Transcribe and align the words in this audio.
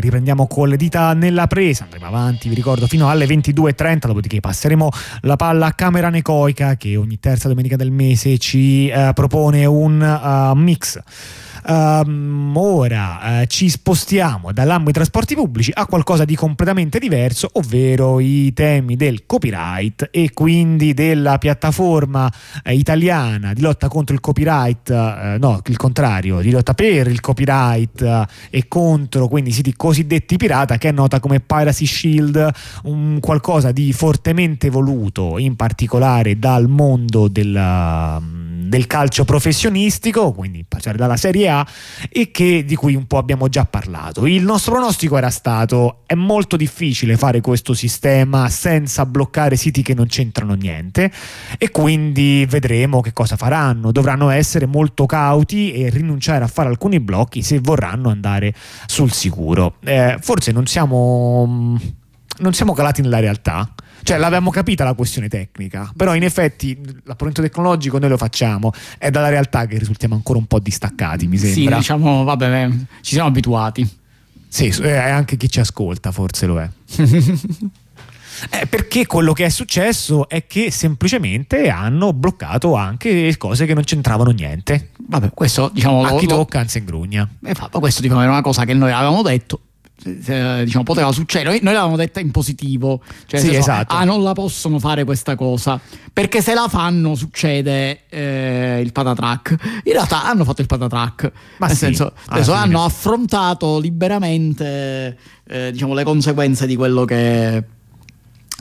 Riprendiamo 0.00 0.46
con 0.46 0.68
le 0.68 0.76
dita 0.76 1.12
nella 1.14 1.46
presa, 1.46 1.84
andremo 1.84 2.06
avanti, 2.06 2.48
vi 2.48 2.54
ricordo, 2.54 2.86
fino 2.86 3.08
alle 3.08 3.26
22.30, 3.26 4.06
dopodiché 4.06 4.40
passeremo 4.40 4.88
la 5.22 5.36
palla 5.36 5.66
a 5.66 5.72
Camera 5.72 6.08
Necoica 6.08 6.76
che 6.76 6.96
ogni 6.96 7.18
terza 7.18 7.48
domenica 7.48 7.76
del 7.76 7.90
mese 7.90 8.38
ci 8.38 8.92
uh, 8.94 9.12
propone 9.12 9.64
un 9.64 10.00
uh, 10.00 10.56
mix 10.56 11.00
Um, 11.68 12.52
ora 12.54 13.40
uh, 13.40 13.44
ci 13.46 13.68
spostiamo 13.68 14.52
dall'ambito 14.52 14.84
dei 14.84 14.92
trasporti 14.92 15.34
pubblici 15.34 15.72
a 15.74 15.86
qualcosa 15.86 16.24
di 16.24 16.36
completamente 16.36 17.00
diverso, 17.00 17.50
ovvero 17.54 18.20
i 18.20 18.52
temi 18.52 18.94
del 18.94 19.26
copyright 19.26 20.08
e 20.12 20.30
quindi 20.32 20.94
della 20.94 21.38
piattaforma 21.38 22.26
uh, 22.26 22.70
italiana 22.70 23.52
di 23.52 23.62
lotta 23.62 23.88
contro 23.88 24.14
il 24.14 24.20
copyright, 24.20 24.90
uh, 24.90 25.38
no, 25.40 25.60
il 25.64 25.76
contrario, 25.76 26.40
di 26.40 26.52
lotta 26.52 26.72
per 26.72 27.08
il 27.08 27.20
copyright 27.20 28.26
e 28.48 28.68
contro 28.68 29.26
quindi 29.26 29.50
i 29.50 29.52
siti 29.52 29.74
cosiddetti 29.74 30.36
pirata 30.36 30.78
che 30.78 30.90
è 30.90 30.92
nota 30.92 31.18
come 31.18 31.40
Piracy 31.40 31.86
Shield, 31.86 32.48
un 32.84 33.18
qualcosa 33.18 33.72
di 33.72 33.92
fortemente 33.92 34.70
voluto 34.70 35.36
in 35.38 35.56
particolare 35.56 36.38
dal 36.38 36.68
mondo 36.68 37.26
del, 37.26 37.52
del 38.68 38.86
calcio 38.86 39.24
professionistico, 39.24 40.32
quindi 40.32 40.64
passare 40.66 40.96
dalla 40.96 41.16
Serie 41.16 41.48
A 41.48 41.66
e 42.10 42.30
che, 42.30 42.64
di 42.64 42.74
cui 42.74 42.94
un 42.94 43.06
po' 43.06 43.18
abbiamo 43.18 43.48
già 43.48 43.64
parlato. 43.64 44.26
Il 44.26 44.42
nostro 44.42 44.72
pronostico 44.72 45.16
era 45.16 45.30
stato 45.30 46.02
è 46.06 46.14
molto 46.14 46.56
difficile 46.56 47.16
fare 47.16 47.40
questo 47.40 47.74
sistema 47.74 48.48
senza 48.48 49.06
bloccare 49.06 49.56
siti 49.56 49.82
che 49.82 49.94
non 49.94 50.06
c'entrano 50.06 50.54
niente 50.54 51.10
e 51.58 51.70
quindi 51.70 52.46
vedremo 52.48 53.00
che 53.00 53.12
cosa 53.12 53.36
faranno. 53.36 53.92
Dovranno 53.92 54.30
essere 54.30 54.66
molto 54.66 55.06
cauti 55.06 55.72
e 55.72 55.90
rinunciare 55.90 56.44
a 56.44 56.48
fare 56.48 56.68
alcuni 56.68 57.00
blocchi 57.00 57.42
se 57.42 57.58
vorranno 57.60 58.10
andare 58.10 58.54
sul 58.86 59.12
sicuro. 59.12 59.76
Eh, 59.84 60.16
forse 60.20 60.52
non 60.52 60.66
siamo, 60.66 61.78
non 62.38 62.52
siamo 62.52 62.72
calati 62.72 63.02
nella 63.02 63.20
realtà 63.20 63.70
cioè 64.06 64.18
l'avevamo 64.18 64.50
capita 64.50 64.84
la 64.84 64.94
questione 64.94 65.26
tecnica, 65.26 65.92
però 65.96 66.14
in 66.14 66.22
effetti 66.22 66.76
l'apprendimento 66.76 67.42
tecnologico 67.42 67.98
noi 67.98 68.08
lo 68.08 68.16
facciamo, 68.16 68.72
è 68.98 69.10
dalla 69.10 69.30
realtà 69.30 69.66
che 69.66 69.78
risultiamo 69.78 70.14
ancora 70.14 70.38
un 70.38 70.46
po' 70.46 70.60
distaccati, 70.60 71.26
mi 71.26 71.36
sembra. 71.36 71.72
Sì, 71.74 71.78
diciamo, 71.78 72.22
vabbè, 72.22 72.68
ci 73.00 73.14
siamo 73.14 73.26
abituati. 73.26 73.84
Sì, 74.46 74.72
anche 74.84 75.36
chi 75.36 75.50
ci 75.50 75.58
ascolta 75.58 76.12
forse 76.12 76.46
lo 76.46 76.60
è. 76.60 76.70
Eh, 78.50 78.66
perché 78.66 79.06
quello 79.06 79.32
che 79.32 79.46
è 79.46 79.48
successo 79.48 80.28
è 80.28 80.46
che 80.46 80.70
semplicemente 80.70 81.70
hanno 81.70 82.12
bloccato 82.12 82.74
anche 82.74 83.34
cose 83.38 83.64
che 83.64 83.72
non 83.72 83.82
c'entravano 83.82 84.28
niente. 84.28 84.90
Vabbè, 85.08 85.30
questo 85.32 85.70
diciamo. 85.72 86.04
A 86.04 86.16
chi 86.16 86.28
lo, 86.28 86.36
tocca, 86.36 86.60
anzi 86.60 86.76
ingrugna. 86.76 87.26
Eh, 87.42 87.54
questo 87.72 88.02
diciamo, 88.02 88.20
era 88.20 88.30
una 88.30 88.42
cosa 88.42 88.66
che 88.66 88.74
noi 88.74 88.92
avevamo 88.92 89.22
detto 89.22 89.60
diciamo, 90.02 90.84
poteva 90.84 91.12
succedere. 91.12 91.58
Noi, 91.62 91.74
l'avevamo 91.74 91.96
detta 91.96 92.20
in 92.20 92.30
positivo, 92.30 93.02
cioè 93.26 93.40
sì, 93.40 93.46
senso, 93.46 93.60
esatto. 93.60 93.94
ah, 93.94 94.04
non 94.04 94.22
la 94.22 94.32
possono 94.32 94.78
fare 94.78 95.04
questa 95.04 95.34
cosa. 95.34 95.80
Perché 96.12 96.42
se 96.42 96.54
la 96.54 96.68
fanno 96.68 97.14
succede 97.14 98.02
eh, 98.08 98.80
il 98.82 98.92
patatrack. 98.92 99.56
In 99.84 99.92
realtà 99.92 100.24
hanno 100.24 100.44
fatto 100.44 100.60
il 100.60 100.66
patatrack, 100.66 101.32
Ma 101.58 101.66
nel 101.66 101.76
sì, 101.76 101.84
senso, 101.84 102.12
adesso 102.26 102.52
hanno 102.52 102.84
affrontato 102.84 103.78
liberamente 103.78 105.16
eh, 105.46 105.70
diciamo, 105.72 105.94
le 105.94 106.04
conseguenze 106.04 106.66
di 106.66 106.76
quello 106.76 107.04
che 107.04 107.64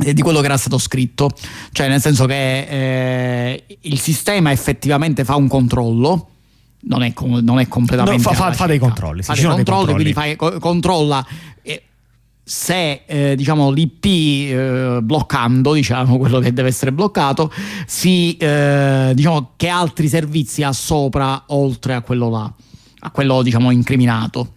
eh, 0.04 0.14
di 0.14 0.22
quello 0.22 0.40
che 0.42 0.46
era 0.46 0.58
stato 0.58 0.78
scritto, 0.78 1.30
cioè 1.72 1.88
nel 1.88 2.02
senso 2.02 2.26
che 2.26 2.66
eh, 2.68 3.64
il 3.82 4.00
sistema 4.00 4.52
effettivamente 4.52 5.24
fa 5.24 5.36
un 5.36 5.48
controllo 5.48 6.32
non 6.88 7.04
è, 7.04 7.14
non 7.42 7.60
è 7.60 7.68
completamente. 7.68 8.22
No, 8.24 8.34
fa, 8.34 8.34
fa, 8.34 8.52
fa, 8.54 8.66
dei 8.66 8.80
controlli. 8.80 9.22
Fa 9.22 9.34
dei 9.34 9.44
controlli, 9.44 9.94
quindi 9.94 10.14
fai, 10.14 10.36
controlla. 10.36 11.26
se 12.44 13.02
eh, 13.08 13.36
diciamo, 13.36 13.72
l'IP 13.72 14.06
eh, 14.06 15.00
bloccando 15.02 15.74
diciamo, 15.74 16.18
quello 16.20 16.40
che 16.40 16.54
deve 16.54 16.70
essere 16.70 16.92
bloccato 16.92 17.52
si, 17.86 18.38
eh, 18.38 19.12
diciamo, 19.14 19.54
che 19.56 19.68
altri 19.68 20.08
servizi 20.08 20.64
ha 20.64 20.72
sopra 20.72 21.44
oltre 21.48 21.96
a 21.96 22.02
quello 22.02 22.30
là 22.30 22.54
a 23.00 23.12
quello 23.12 23.44
diciamo, 23.44 23.70
incriminato 23.70 24.54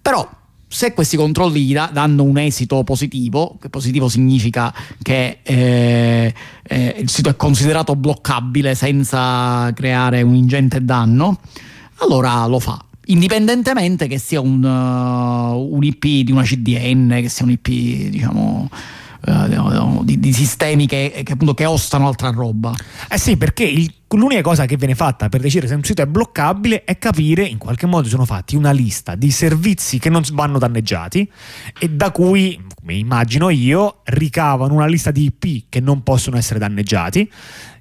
però 0.00 0.26
se 0.72 0.94
questi 0.94 1.18
controlli 1.18 1.76
danno 1.92 2.22
un 2.22 2.38
esito 2.38 2.82
positivo, 2.82 3.58
che 3.60 3.68
positivo 3.68 4.08
significa 4.08 4.72
che 5.02 5.40
eh, 5.42 6.34
eh, 6.62 6.96
il 6.98 7.10
sito 7.10 7.28
è 7.28 7.36
considerato 7.36 7.94
bloccabile 7.94 8.74
senza 8.74 9.70
creare 9.74 10.22
un 10.22 10.34
ingente 10.34 10.82
danno, 10.82 11.40
allora 11.98 12.46
lo 12.46 12.58
fa. 12.58 12.82
Indipendentemente 13.06 14.06
che 14.06 14.16
sia 14.16 14.40
un, 14.40 14.64
uh, 14.64 15.74
un 15.74 15.84
IP 15.84 16.24
di 16.24 16.32
una 16.32 16.42
CDN, 16.42 17.18
che 17.20 17.28
sia 17.28 17.44
un 17.44 17.50
IP, 17.50 17.68
diciamo 18.08 18.70
uh, 19.26 20.04
di, 20.04 20.18
di, 20.18 20.32
sistemi 20.32 20.86
che, 20.86 21.20
che, 21.22 21.32
appunto, 21.32 21.52
che 21.52 21.66
ostano 21.66 22.06
altra 22.06 22.30
roba. 22.30 22.72
Eh 23.10 23.18
sì, 23.18 23.36
perché 23.36 23.64
il, 23.64 23.92
l'unica 24.16 24.42
cosa 24.42 24.66
che 24.66 24.76
viene 24.76 24.94
fatta 24.94 25.28
per 25.28 25.40
decidere 25.40 25.68
se 25.68 25.74
un 25.74 25.84
sito 25.84 26.02
è 26.02 26.06
bloccabile 26.06 26.84
è 26.84 26.98
capire 26.98 27.44
in 27.44 27.58
qualche 27.58 27.86
modo 27.86 28.08
sono 28.08 28.24
fatti 28.24 28.56
una 28.56 28.70
lista 28.70 29.14
di 29.14 29.30
servizi 29.30 29.98
che 29.98 30.08
non 30.08 30.22
vanno 30.32 30.58
danneggiati 30.58 31.30
e 31.78 31.88
da 31.90 32.10
cui, 32.10 32.60
come 32.74 32.94
immagino 32.94 33.50
io, 33.50 34.00
ricavano 34.04 34.74
una 34.74 34.86
lista 34.86 35.10
di 35.10 35.24
IP 35.24 35.64
che 35.68 35.80
non 35.80 36.02
possono 36.02 36.36
essere 36.36 36.58
danneggiati 36.58 37.30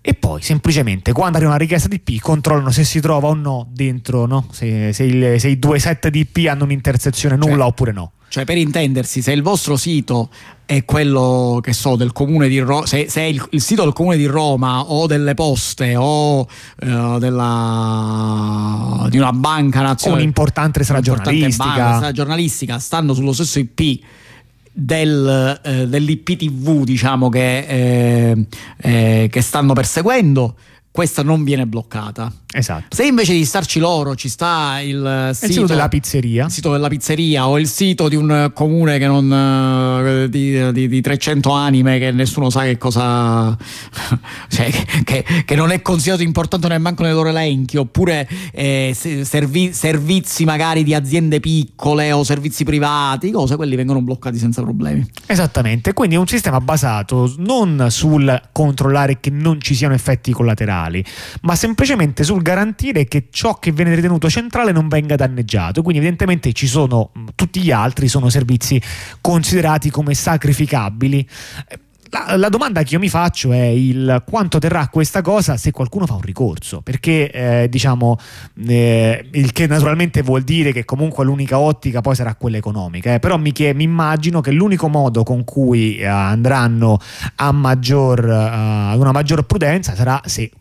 e 0.03 0.15
poi 0.15 0.41
semplicemente 0.41 1.11
quando 1.11 1.37
arriva 1.37 1.51
una 1.51 1.59
richiesta 1.59 1.87
di 1.87 2.01
IP 2.03 2.21
controllano 2.21 2.71
se 2.71 2.83
si 2.83 2.99
trova 2.99 3.27
o 3.27 3.35
no 3.35 3.67
dentro, 3.71 4.25
no? 4.25 4.47
Se, 4.51 4.93
se, 4.93 5.03
il, 5.03 5.39
se, 5.39 5.49
i 5.49 5.59
due 5.59 5.77
set 5.77 6.09
di 6.09 6.21
IP 6.21 6.47
hanno 6.49 6.63
un'intersezione 6.63 7.35
nulla 7.35 7.57
cioè, 7.57 7.65
oppure 7.65 7.91
no. 7.91 8.11
Cioè, 8.27 8.45
per 8.45 8.57
intendersi, 8.57 9.21
se 9.21 9.33
il 9.33 9.41
vostro 9.41 9.75
sito 9.75 10.29
è 10.65 10.85
quello 10.85 11.59
che 11.61 11.73
so 11.73 11.97
del 11.97 12.13
comune 12.13 12.47
di 12.47 12.59
Roma, 12.59 12.85
se, 12.85 13.09
se, 13.09 13.21
è 13.21 13.25
il, 13.25 13.45
il, 13.51 13.61
sito 13.61 13.83
del 13.83 13.91
comune 13.91 14.15
di 14.15 14.25
Roma 14.25 14.89
o 14.89 15.05
delle 15.05 15.33
poste 15.33 15.97
o 15.97 16.03
uh, 16.21 17.17
della, 17.19 19.07
di 19.09 19.17
una 19.17 19.33
banca 19.33 19.81
nazionale, 19.81 20.21
un'importante 20.21 20.83
sala 20.83 21.01
giornalistica, 21.01 22.11
giornalistica. 22.11 22.79
Stanno 22.79 23.13
sullo 23.13 23.33
stesso 23.33 23.59
IP 23.59 24.03
del, 24.71 25.59
eh, 25.63 25.87
dell'IPTV 25.87 26.83
diciamo 26.83 27.29
che, 27.29 27.59
eh, 27.59 28.45
eh, 28.77 29.27
che 29.29 29.41
stanno 29.41 29.73
perseguendo 29.73 30.55
questa 30.91 31.23
non 31.23 31.43
viene 31.43 31.65
bloccata. 31.65 32.31
Esatto. 32.53 32.93
Se 32.93 33.05
invece 33.05 33.31
di 33.31 33.45
starci 33.45 33.79
loro 33.79 34.13
ci 34.15 34.27
sta 34.27 34.81
il 34.81 35.29
sito, 35.33 35.45
il 35.45 35.51
sito, 35.53 35.65
della 35.65 35.87
pizzeria, 35.87 36.45
il 36.45 36.51
sito 36.51 36.71
della 36.73 36.89
pizzeria 36.89 37.47
o 37.47 37.57
il 37.57 37.67
sito 37.67 38.09
di 38.09 38.17
un 38.17 38.51
comune 38.53 38.97
che 38.97 39.07
non, 39.07 39.31
eh, 39.31 40.29
di, 40.29 40.71
di, 40.73 40.87
di 40.89 41.01
300 41.01 41.49
anime 41.49 41.97
che 41.97 42.11
nessuno 42.11 42.49
sa 42.49 42.63
che 42.63 42.77
cosa 42.77 43.55
cioè, 44.49 44.69
che, 45.05 45.23
che, 45.45 45.55
non 45.55 45.71
è 45.71 45.81
considerato 45.81 46.23
importante 46.23 46.67
neanche 46.67 47.03
nei 47.03 47.13
loro 47.13 47.29
elenchi 47.29 47.77
oppure 47.77 48.27
eh, 48.51 48.93
servi, 48.93 49.71
servizi 49.71 50.43
magari 50.43 50.83
di 50.83 50.93
aziende 50.93 51.39
piccole 51.39 52.11
o 52.11 52.25
servizi 52.25 52.65
privati 52.65 53.31
cose 53.31 53.55
quelli 53.55 53.77
vengono 53.77 54.01
bloccati 54.01 54.37
senza 54.37 54.61
problemi 54.61 55.09
esattamente 55.25 55.93
quindi 55.93 56.15
è 56.15 56.17
un 56.17 56.27
sistema 56.27 56.59
basato 56.59 57.33
non 57.37 57.85
sul 57.89 58.41
controllare 58.51 59.21
che 59.21 59.29
non 59.29 59.61
ci 59.61 59.73
siano 59.73 59.93
effetti 59.93 60.33
collaterali 60.33 60.80
centrali, 60.81 61.03
ma 61.41 61.55
semplicemente 61.55 62.23
sul 62.23 62.41
garantire 62.41 63.05
che 63.05 63.27
ciò 63.29 63.55
che 63.55 63.71
viene 63.71 63.93
ritenuto 63.93 64.29
centrale 64.29 64.71
non 64.71 64.87
venga 64.87 65.15
danneggiato. 65.15 65.81
Quindi 65.81 65.99
evidentemente 65.99 66.51
ci 66.53 66.67
sono 66.67 67.11
tutti 67.35 67.61
gli 67.61 67.71
altri 67.71 68.07
sono 68.07 68.29
servizi 68.29 68.81
considerati 69.21 69.89
come 69.89 70.13
sacrificabili. 70.13 71.27
La, 72.13 72.35
la, 72.35 72.49
domanda 72.49 72.83
che 72.83 72.95
io 72.95 72.99
mi 72.99 73.07
faccio 73.07 73.53
è 73.53 73.63
il 73.67 74.21
quanto 74.29 74.59
terrà 74.59 74.89
questa 74.89 75.21
cosa 75.21 75.55
se 75.55 75.71
qualcuno 75.71 76.05
fa 76.05 76.15
un 76.15 76.21
ricorso, 76.21 76.81
perché 76.81 77.31
eh, 77.31 77.69
diciamo 77.69 78.17
eh, 78.67 79.29
il 79.31 79.53
che 79.53 79.65
naturalmente 79.65 80.21
vuol 80.21 80.41
dire 80.41 80.73
che 80.73 80.83
comunque 80.83 81.23
l'unica 81.23 81.57
ottica 81.57 82.01
poi 82.01 82.15
sarà 82.15 82.35
quella 82.35 82.57
economica, 82.57 83.13
eh, 83.13 83.19
però 83.19 83.37
mi, 83.37 83.53
mi, 83.57 83.83
immagino 83.83 84.41
che 84.41 84.51
l'unico 84.51 84.89
modo 84.89 85.23
con 85.23 85.45
cui 85.45 85.99
eh, 85.99 86.05
andranno 86.05 86.99
a 87.35 87.53
maggior, 87.53 88.29
ad 88.29 88.99
una 88.99 89.13
maggior 89.13 89.43
prudenza 89.43 89.95
sarà 89.95 90.21
se 90.25 90.51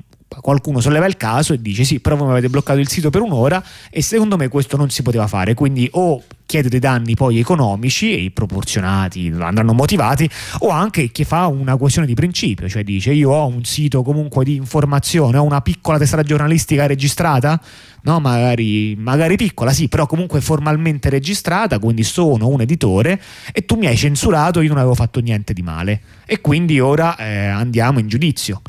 qualcuno 0.41 0.81
solleva 0.81 1.07
il 1.07 1.17
caso 1.17 1.53
e 1.53 1.61
dice 1.61 1.85
sì, 1.85 2.01
però 2.01 2.17
voi 2.17 2.27
mi 2.27 2.33
avete 2.33 2.49
bloccato 2.49 2.79
il 2.79 2.89
sito 2.89 3.11
per 3.11 3.23
un'ora 3.23 3.63
e 3.91 4.03
secondo 4.03 4.37
me 4.37 4.49
questo 4.49 4.77
non 4.77 4.91
si 4.91 5.03
poteva 5.03 5.27
fare, 5.27 5.55
quindi 5.55 5.89
o 5.93 6.23
chiede 6.47 6.69
dei 6.69 6.81
danni 6.81 7.15
poi 7.15 7.39
economici 7.39 8.27
e 8.27 8.31
proporzionati 8.33 9.33
andranno 9.39 9.73
motivati 9.73 10.29
o 10.61 10.69
anche 10.71 11.13
che 11.13 11.25
fa 11.25 11.47
una 11.47 11.77
questione 11.77 12.07
di 12.07 12.15
principio, 12.15 12.69
cioè 12.69 12.83
dice 12.83 13.13
io 13.13 13.31
ho 13.31 13.47
un 13.47 13.65
sito 13.65 14.03
comunque 14.03 14.45
di 14.45 14.57
informazione, 14.57 15.39
ho 15.39 15.45
una 15.45 15.61
piccola 15.61 15.99
testata 15.99 16.23
giornalistica 16.23 16.87
registrata, 16.87 17.61
no? 18.03 18.19
magari, 18.19 18.97
magari 18.97 19.37
piccola 19.37 19.73
sì, 19.73 19.89
però 19.89 20.07
comunque 20.07 20.41
formalmente 20.41 21.09
registrata, 21.09 21.79
quindi 21.79 22.03
sono 22.03 22.49
un 22.49 22.61
editore 22.61 23.21
e 23.53 23.65
tu 23.65 23.77
mi 23.77 23.87
hai 23.87 23.97
censurato, 23.97 24.61
io 24.61 24.69
non 24.69 24.79
avevo 24.79 24.95
fatto 24.95 25.21
niente 25.21 25.53
di 25.53 25.63
male 25.63 26.03
e 26.27 26.41
quindi 26.41 26.81
ora 26.81 27.17
eh, 27.17 27.47
andiamo 27.47 28.01
in 28.01 28.09
giudizio. 28.09 28.61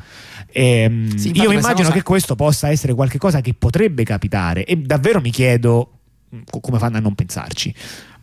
E, 0.52 1.08
sì, 1.16 1.32
io 1.34 1.50
mi 1.50 1.56
immagino 1.56 1.88
cosa... 1.88 1.92
che 1.92 2.04
questo 2.04 2.36
possa 2.36 2.70
essere 2.70 2.94
qualcosa 2.94 3.42
che 3.42 3.54
potrebbe 3.54 4.04
capitare 4.04 4.66
e 4.66 4.76
davvero 4.76 5.22
mi 5.22 5.32
chiedo 5.32 5.92
come 6.60 6.78
fanno 6.78 6.98
a 6.98 7.00
non 7.00 7.16
pensarci. 7.16 7.74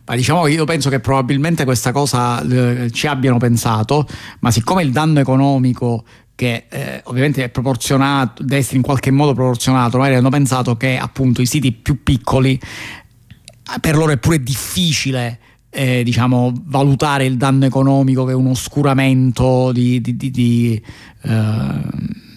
Ma 0.05 0.15
diciamo 0.15 0.47
io 0.47 0.65
penso 0.65 0.89
che 0.89 0.99
probabilmente 0.99 1.65
questa 1.65 1.91
cosa 1.91 2.41
eh, 2.41 2.89
ci 2.91 3.05
abbiano 3.05 3.37
pensato, 3.37 4.07
ma 4.39 4.49
siccome 4.49 4.81
il 4.81 4.91
danno 4.91 5.19
economico 5.19 6.03
che 6.33 6.65
eh, 6.69 7.01
ovviamente 7.03 7.43
è 7.43 7.49
proporzionato, 7.49 8.41
deve 8.41 8.57
essere 8.57 8.77
in 8.77 8.81
qualche 8.81 9.11
modo 9.11 9.33
proporzionato, 9.33 9.97
magari 9.97 10.15
hanno 10.15 10.29
pensato 10.29 10.77
che 10.77 10.97
appunto 10.97 11.41
i 11.41 11.45
siti 11.45 11.71
più 11.73 12.01
piccoli 12.01 12.59
eh, 12.59 13.79
per 13.79 13.95
loro 13.95 14.13
è 14.13 14.17
pure 14.17 14.41
difficile 14.41 15.39
eh, 15.79 16.03
diciamo, 16.03 16.51
valutare 16.65 17.23
il 17.23 17.37
danno 17.37 17.63
economico 17.63 18.25
che 18.25 18.33
un 18.33 18.47
oscuramento 18.47 19.71
di, 19.71 20.01
di, 20.01 20.17
di, 20.17 20.29
di 20.29 20.83
eh, 21.21 21.81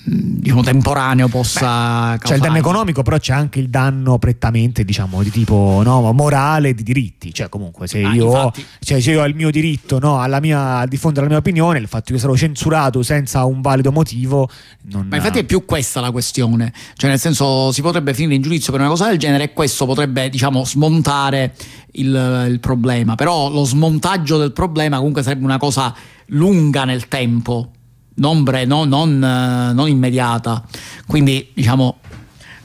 diciamo, 0.05 0.63
temporaneo 0.63 1.29
possa 1.29 2.13
Beh, 2.13 2.19
C'è 2.19 2.35
il 2.35 2.41
danno 2.41 2.57
economico, 2.57 3.03
però 3.03 3.19
c'è 3.19 3.33
anche 3.33 3.61
il 3.61 3.69
danno 3.69 4.19
prettamente, 4.19 4.85
diciamo, 4.85 5.23
di 5.23 5.31
tipo 5.31 5.81
no, 5.85 6.13
morale 6.13 6.75
di 6.75 6.83
diritti. 6.83 7.33
Cioè, 7.33 7.49
comunque, 7.49 7.87
se, 7.87 8.03
ah, 8.03 8.13
io, 8.13 8.53
cioè, 8.81 9.01
se, 9.01 9.13
io, 9.13 9.23
ho 9.23 9.27
il 9.27 9.35
mio 9.35 9.51
diritto 9.51 9.99
no, 9.99 10.21
alla 10.21 10.41
mia, 10.41 10.79
a 10.79 10.87
diffondere 10.87 11.23
la 11.23 11.31
mia 11.31 11.39
opinione, 11.39 11.79
il 11.79 11.87
fatto 11.87 12.07
che 12.07 12.15
io 12.15 12.19
sarò 12.19 12.35
censurato 12.35 13.03
senza 13.03 13.45
un 13.45 13.61
valido 13.61 13.93
motivo. 13.93 14.49
Non... 14.83 15.07
Ma 15.09 15.17
infatti 15.17 15.39
è 15.39 15.45
più 15.45 15.65
questa 15.65 16.01
la 16.01 16.11
questione. 16.11 16.73
Cioè, 16.95 17.09
nel 17.09 17.19
senso, 17.19 17.71
si 17.73 17.83
potrebbe 17.83 18.15
finire 18.15 18.35
in 18.35 18.43
giudizio 18.43 18.73
per 18.73 18.81
una 18.81 18.91
cosa 18.91 19.09
del 19.09 19.19
genere 19.19 19.45
e 19.45 19.53
questo 19.53 19.87
potrebbe, 19.87 20.29
diciamo, 20.29 20.65
smontare 20.65 21.55
il, 21.93 22.47
il 22.49 22.61
problema. 22.61 23.15
Però 23.15 23.51
lo 23.51 23.65
smontaggio 23.65 24.39
del 24.39 24.53
problema 24.53 24.97
comunque 24.97 25.23
sarebbe 25.23 25.45
una 25.45 25.59
cosa 25.59 25.95
lunga 26.27 26.85
nel 26.85 27.09
tempo 27.09 27.71
non, 28.15 28.43
bre- 28.43 28.65
no, 28.65 28.85
non, 28.85 29.23
eh, 29.23 29.73
non 29.73 29.89
immediata. 29.89 30.63
Quindi, 31.07 31.51
diciamo, 31.55 31.99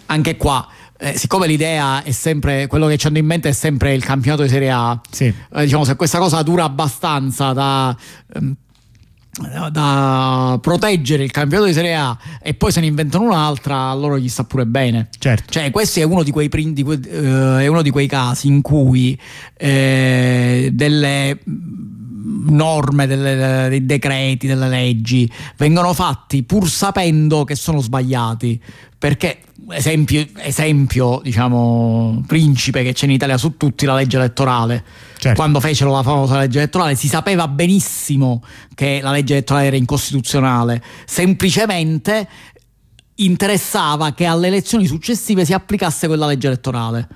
anche 0.08 0.38
qua. 0.38 0.68
Eh, 1.00 1.16
siccome 1.16 1.46
l'idea 1.46 2.02
è 2.02 2.10
sempre 2.10 2.66
quello 2.66 2.88
che 2.88 2.98
ci 2.98 3.06
hanno 3.06 3.20
in 3.20 3.26
mente 3.28 3.50
è 3.50 3.52
sempre 3.52 3.94
il 3.94 4.04
campionato 4.04 4.42
di 4.42 4.50
Serie 4.50 4.72
A, 4.72 5.00
sì. 5.08 5.26
eh, 5.26 5.64
diciamo 5.64 5.84
se 5.84 5.96
questa 5.96 6.18
cosa 6.18 6.42
dura 6.42 6.64
abbastanza 6.64 7.54
da, 7.54 7.96
ehm, 8.34 8.56
da 9.72 10.58
proteggere 10.60 11.24
il 11.24 11.30
campionato 11.30 11.68
di 11.68 11.76
Serie 11.76 11.96
A 11.96 12.18
e 12.42 12.56
poi 12.56 12.72
se 12.72 12.80
ne 12.80 12.88
inventano 12.88 13.26
un'altra, 13.26 13.90
allora 13.90 14.18
gli 14.18 14.28
sta 14.28 14.44
pure 14.46 14.66
bene. 14.66 15.10
Certo. 15.20 15.52
Cioè, 15.52 15.70
questo 15.70 16.00
è 16.00 16.04
uno 16.04 16.24
di 16.24 16.32
quei, 16.32 16.50
di 16.50 16.82
quei, 16.82 16.98
uh, 16.98 17.58
è 17.58 17.68
uno 17.68 17.84
di 17.84 17.92
quei 17.92 18.08
casi 18.08 18.48
in 18.48 18.64
cui 18.64 19.16
eh, 19.56 20.72
delle 20.74 21.38
norme, 22.28 23.08
delle, 23.08 23.68
dei 23.70 23.86
decreti, 23.86 24.48
delle 24.48 24.68
leggi, 24.68 25.32
vengono 25.58 25.94
fatti 25.94 26.44
pur 26.44 26.70
sapendo 26.70 27.44
che 27.44 27.56
sono 27.56 27.80
sbagliati. 27.80 28.62
Perché, 28.98 29.40
esempio, 29.70 30.26
esempio 30.38 31.20
diciamo, 31.24 32.24
principe 32.26 32.84
che 32.84 32.94
c'è 32.94 33.06
in 33.06 33.12
Italia 33.12 33.38
su 33.38 33.58
tutti, 33.58 33.86
la 33.86 33.96
legge 33.96 34.18
elettorale. 34.18 34.84
Certo. 35.18 35.38
Quando 35.38 35.60
fecero 35.60 35.92
la 35.92 36.04
famosa 36.04 36.40
legge 36.40 36.60
elettorale 36.60 36.96
si 36.96 37.08
sapeva 37.08 37.48
benissimo 37.48 38.44
che 38.74 39.00
la 39.02 39.12
legge 39.12 39.34
elettorale 39.34 39.68
era 39.68 39.76
incostituzionale, 39.76 40.84
semplicemente 41.06 42.28
interessava 43.16 44.14
che 44.14 44.26
alle 44.26 44.48
elezioni 44.48 44.86
successive 44.86 45.46
si 45.46 45.54
applicasse 45.54 46.08
quella 46.08 46.26
legge 46.26 46.48
elettorale. 46.48 47.08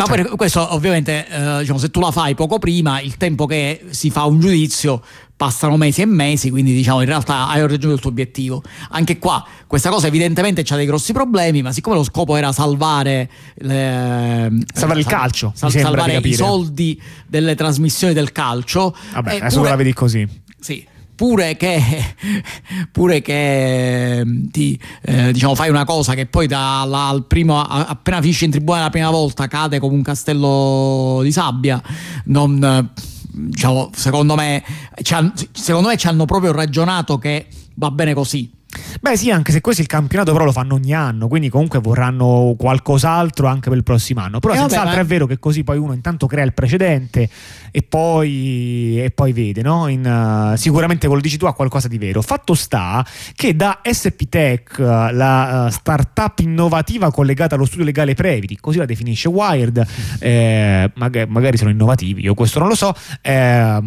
Ma 0.00 0.06
poi 0.06 0.24
questo 0.36 0.74
ovviamente, 0.74 1.26
eh, 1.28 1.58
diciamo, 1.60 1.78
se 1.78 1.90
tu 1.90 2.00
la 2.00 2.10
fai 2.10 2.34
poco 2.34 2.58
prima, 2.58 3.00
il 3.00 3.18
tempo 3.18 3.44
che 3.44 3.84
si 3.90 4.08
fa 4.08 4.24
un 4.24 4.40
giudizio 4.40 5.02
passano 5.36 5.76
mesi 5.76 6.00
e 6.00 6.06
mesi, 6.06 6.50
quindi 6.50 6.72
diciamo 6.74 7.00
in 7.00 7.06
realtà 7.06 7.48
hai 7.48 7.60
raggiunto 7.60 7.92
il 7.92 8.00
tuo 8.00 8.08
obiettivo. 8.08 8.62
Anche 8.90 9.18
qua 9.18 9.44
questa 9.66 9.90
cosa 9.90 10.06
evidentemente 10.06 10.64
ha 10.66 10.76
dei 10.76 10.86
grossi 10.86 11.12
problemi, 11.12 11.60
ma 11.60 11.72
siccome 11.72 11.96
lo 11.96 12.02
scopo 12.02 12.36
era 12.36 12.50
salvare, 12.52 13.30
le, 13.56 14.64
salvare 14.72 14.98
eh, 14.98 15.02
il 15.02 15.06
calcio, 15.06 15.52
sal, 15.54 15.70
salvare 15.70 16.16
i 16.16 16.34
soldi 16.34 17.00
delle 17.26 17.54
trasmissioni 17.54 18.14
del 18.14 18.32
calcio. 18.32 18.96
Vabbè, 19.12 19.36
adesso 19.36 19.62
la 19.62 19.76
vedi 19.76 19.92
così. 19.92 20.26
Sì, 20.58 20.86
pure 21.20 21.54
che, 21.58 21.78
pure 22.90 23.20
che 23.20 24.24
ti, 24.50 24.80
eh, 25.02 25.32
diciamo, 25.32 25.54
fai 25.54 25.68
una 25.68 25.84
cosa 25.84 26.14
che 26.14 26.24
poi 26.24 26.46
da, 26.46 26.80
al 26.80 27.26
primo, 27.26 27.60
appena 27.60 28.22
finisci 28.22 28.46
in 28.46 28.50
tribunale 28.50 28.84
la 28.84 28.90
prima 28.90 29.10
volta 29.10 29.46
cade 29.46 29.78
come 29.80 29.96
un 29.96 30.02
castello 30.02 31.20
di 31.22 31.30
sabbia, 31.30 31.78
non, 32.24 32.90
diciamo, 33.32 33.90
secondo, 33.94 34.34
me, 34.34 34.64
secondo 35.52 35.88
me 35.88 35.98
ci 35.98 36.06
hanno 36.06 36.24
proprio 36.24 36.52
ragionato 36.52 37.18
che 37.18 37.48
va 37.74 37.90
bene 37.90 38.14
così 38.14 38.50
Beh 39.00 39.16
sì, 39.16 39.30
anche 39.30 39.50
se 39.50 39.60
questo 39.60 39.82
il 39.82 39.88
campionato 39.88 40.32
però 40.32 40.44
lo 40.44 40.52
fanno 40.52 40.74
ogni 40.74 40.94
anno, 40.94 41.26
quindi 41.26 41.48
comunque 41.48 41.80
vorranno 41.80 42.54
qualcos'altro 42.56 43.46
anche 43.46 43.68
per 43.68 43.78
il 43.78 43.82
prossimo 43.82 44.20
anno. 44.20 44.38
Però 44.38 44.54
eh 44.54 44.58
senz'altro 44.58 44.90
vabbè, 44.90 45.00
è 45.00 45.04
vero 45.04 45.26
che 45.26 45.38
così 45.38 45.64
poi 45.64 45.78
uno 45.78 45.92
intanto 45.92 46.26
crea 46.26 46.44
il 46.44 46.52
precedente 46.52 47.28
e 47.70 47.82
poi, 47.82 49.02
e 49.02 49.10
poi 49.10 49.32
vede, 49.32 49.62
no? 49.62 49.88
In, 49.88 50.04
uh, 50.04 50.56
sicuramente 50.56 51.06
quello 51.06 51.22
dici 51.22 51.36
tu 51.36 51.46
ha 51.46 51.54
qualcosa 51.54 51.88
di 51.88 51.98
vero. 51.98 52.22
Fatto 52.22 52.54
sta 52.54 53.04
che 53.34 53.56
da 53.56 53.80
SP 53.82 54.28
Tech, 54.28 54.78
la 54.78 55.66
uh, 55.66 55.70
startup 55.70 56.38
innovativa 56.40 57.10
collegata 57.10 57.54
allo 57.54 57.64
studio 57.64 57.84
legale 57.84 58.14
Previti, 58.14 58.56
così 58.60 58.78
la 58.78 58.84
definisce 58.84 59.28
Wired, 59.28 59.84
eh, 60.18 60.90
magari, 60.94 61.30
magari, 61.30 61.56
sono 61.56 61.70
innovativi, 61.70 62.22
io 62.22 62.34
questo 62.34 62.58
non 62.58 62.68
lo 62.68 62.74
so, 62.74 62.94
eh, 63.22 63.80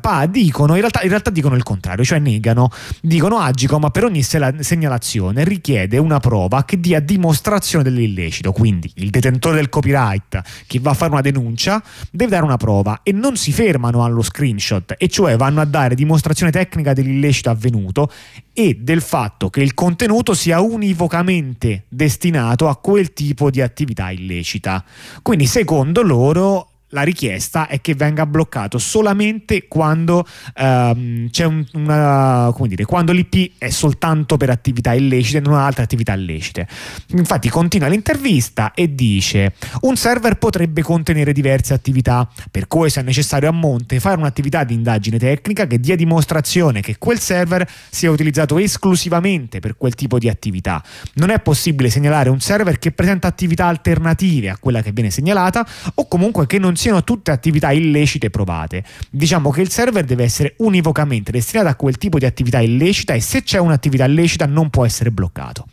pa, 0.00 0.26
dicono, 0.26 0.74
in 0.74 0.80
realtà, 0.80 1.02
in 1.02 1.08
realtà 1.08 1.30
dicono 1.30 1.54
il 1.54 1.62
contrario, 1.62 2.04
cioè 2.04 2.18
negano, 2.18 2.70
dicono 3.00 3.38
Agicom 3.38 3.84
per 3.94 4.02
ogni 4.02 4.24
segnalazione 4.24 5.44
richiede 5.44 5.98
una 5.98 6.18
prova 6.18 6.64
che 6.64 6.80
dia 6.80 6.98
dimostrazione 6.98 7.84
dell'illecito, 7.84 8.50
quindi 8.50 8.90
il 8.96 9.08
detentore 9.08 9.54
del 9.54 9.68
copyright 9.68 10.42
che 10.66 10.80
va 10.80 10.90
a 10.90 10.94
fare 10.94 11.12
una 11.12 11.20
denuncia 11.20 11.80
deve 12.10 12.32
dare 12.32 12.42
una 12.42 12.56
prova 12.56 13.02
e 13.04 13.12
non 13.12 13.36
si 13.36 13.52
fermano 13.52 14.02
allo 14.02 14.22
screenshot, 14.22 14.96
e 14.98 15.06
cioè 15.06 15.36
vanno 15.36 15.60
a 15.60 15.64
dare 15.64 15.94
dimostrazione 15.94 16.50
tecnica 16.50 16.92
dell'illecito 16.92 17.50
avvenuto 17.50 18.10
e 18.52 18.78
del 18.80 19.00
fatto 19.00 19.48
che 19.48 19.62
il 19.62 19.74
contenuto 19.74 20.34
sia 20.34 20.58
univocamente 20.58 21.84
destinato 21.88 22.68
a 22.68 22.76
quel 22.78 23.12
tipo 23.12 23.48
di 23.48 23.60
attività 23.60 24.10
illecita. 24.10 24.84
Quindi 25.22 25.46
secondo 25.46 26.02
loro 26.02 26.70
la 26.94 27.02
richiesta 27.02 27.66
è 27.66 27.80
che 27.80 27.94
venga 27.94 28.24
bloccato 28.24 28.78
solamente 28.78 29.66
quando 29.66 30.24
ehm, 30.54 31.28
c'è 31.28 31.44
un, 31.44 31.66
una, 31.72 32.50
come 32.54 32.68
dire, 32.68 32.84
quando 32.84 33.12
l'IP 33.12 33.54
è 33.58 33.68
soltanto 33.68 34.36
per 34.36 34.50
attività 34.50 34.94
illecite 34.94 35.38
e 35.38 35.40
non 35.40 35.54
altre 35.54 35.82
attività 35.82 36.14
illecite. 36.14 36.66
Infatti 37.08 37.48
continua 37.48 37.88
l'intervista 37.88 38.72
e 38.74 38.94
dice 38.94 39.54
un 39.80 39.96
server 39.96 40.36
potrebbe 40.36 40.82
contenere 40.82 41.32
diverse 41.32 41.74
attività, 41.74 42.28
per 42.50 42.68
cui 42.68 42.88
se 42.88 43.00
è 43.00 43.02
necessario 43.02 43.48
a 43.48 43.52
monte 43.52 43.98
fare 43.98 44.16
un'attività 44.16 44.62
di 44.62 44.74
indagine 44.74 45.18
tecnica 45.18 45.66
che 45.66 45.80
dia 45.80 45.96
dimostrazione 45.96 46.80
che 46.80 46.96
quel 46.96 47.18
server 47.18 47.68
sia 47.90 48.10
utilizzato 48.10 48.56
esclusivamente 48.58 49.58
per 49.58 49.76
quel 49.76 49.96
tipo 49.96 50.18
di 50.18 50.28
attività. 50.28 50.82
Non 51.14 51.30
è 51.30 51.40
possibile 51.40 51.90
segnalare 51.90 52.28
un 52.28 52.40
server 52.40 52.78
che 52.78 52.92
presenta 52.92 53.26
attività 53.26 53.66
alternative 53.66 54.50
a 54.50 54.58
quella 54.58 54.80
che 54.80 54.92
viene 54.92 55.10
segnalata 55.10 55.66
o 55.94 56.06
comunque 56.06 56.46
che 56.46 56.58
non 56.58 56.76
sia 56.76 56.83
siano 56.84 57.02
tutte 57.02 57.30
attività 57.30 57.72
illecite 57.72 58.28
provate. 58.28 58.84
Diciamo 59.10 59.50
che 59.50 59.62
il 59.62 59.70
server 59.70 60.04
deve 60.04 60.24
essere 60.24 60.54
univocamente 60.58 61.32
destinato 61.32 61.68
a 61.68 61.74
quel 61.76 61.96
tipo 61.96 62.18
di 62.18 62.26
attività 62.26 62.60
illecita 62.60 63.14
e 63.14 63.20
se 63.20 63.42
c'è 63.42 63.58
un'attività 63.58 64.04
illecita 64.04 64.44
non 64.44 64.68
può 64.68 64.84
essere 64.84 65.10
bloccato. 65.10 65.66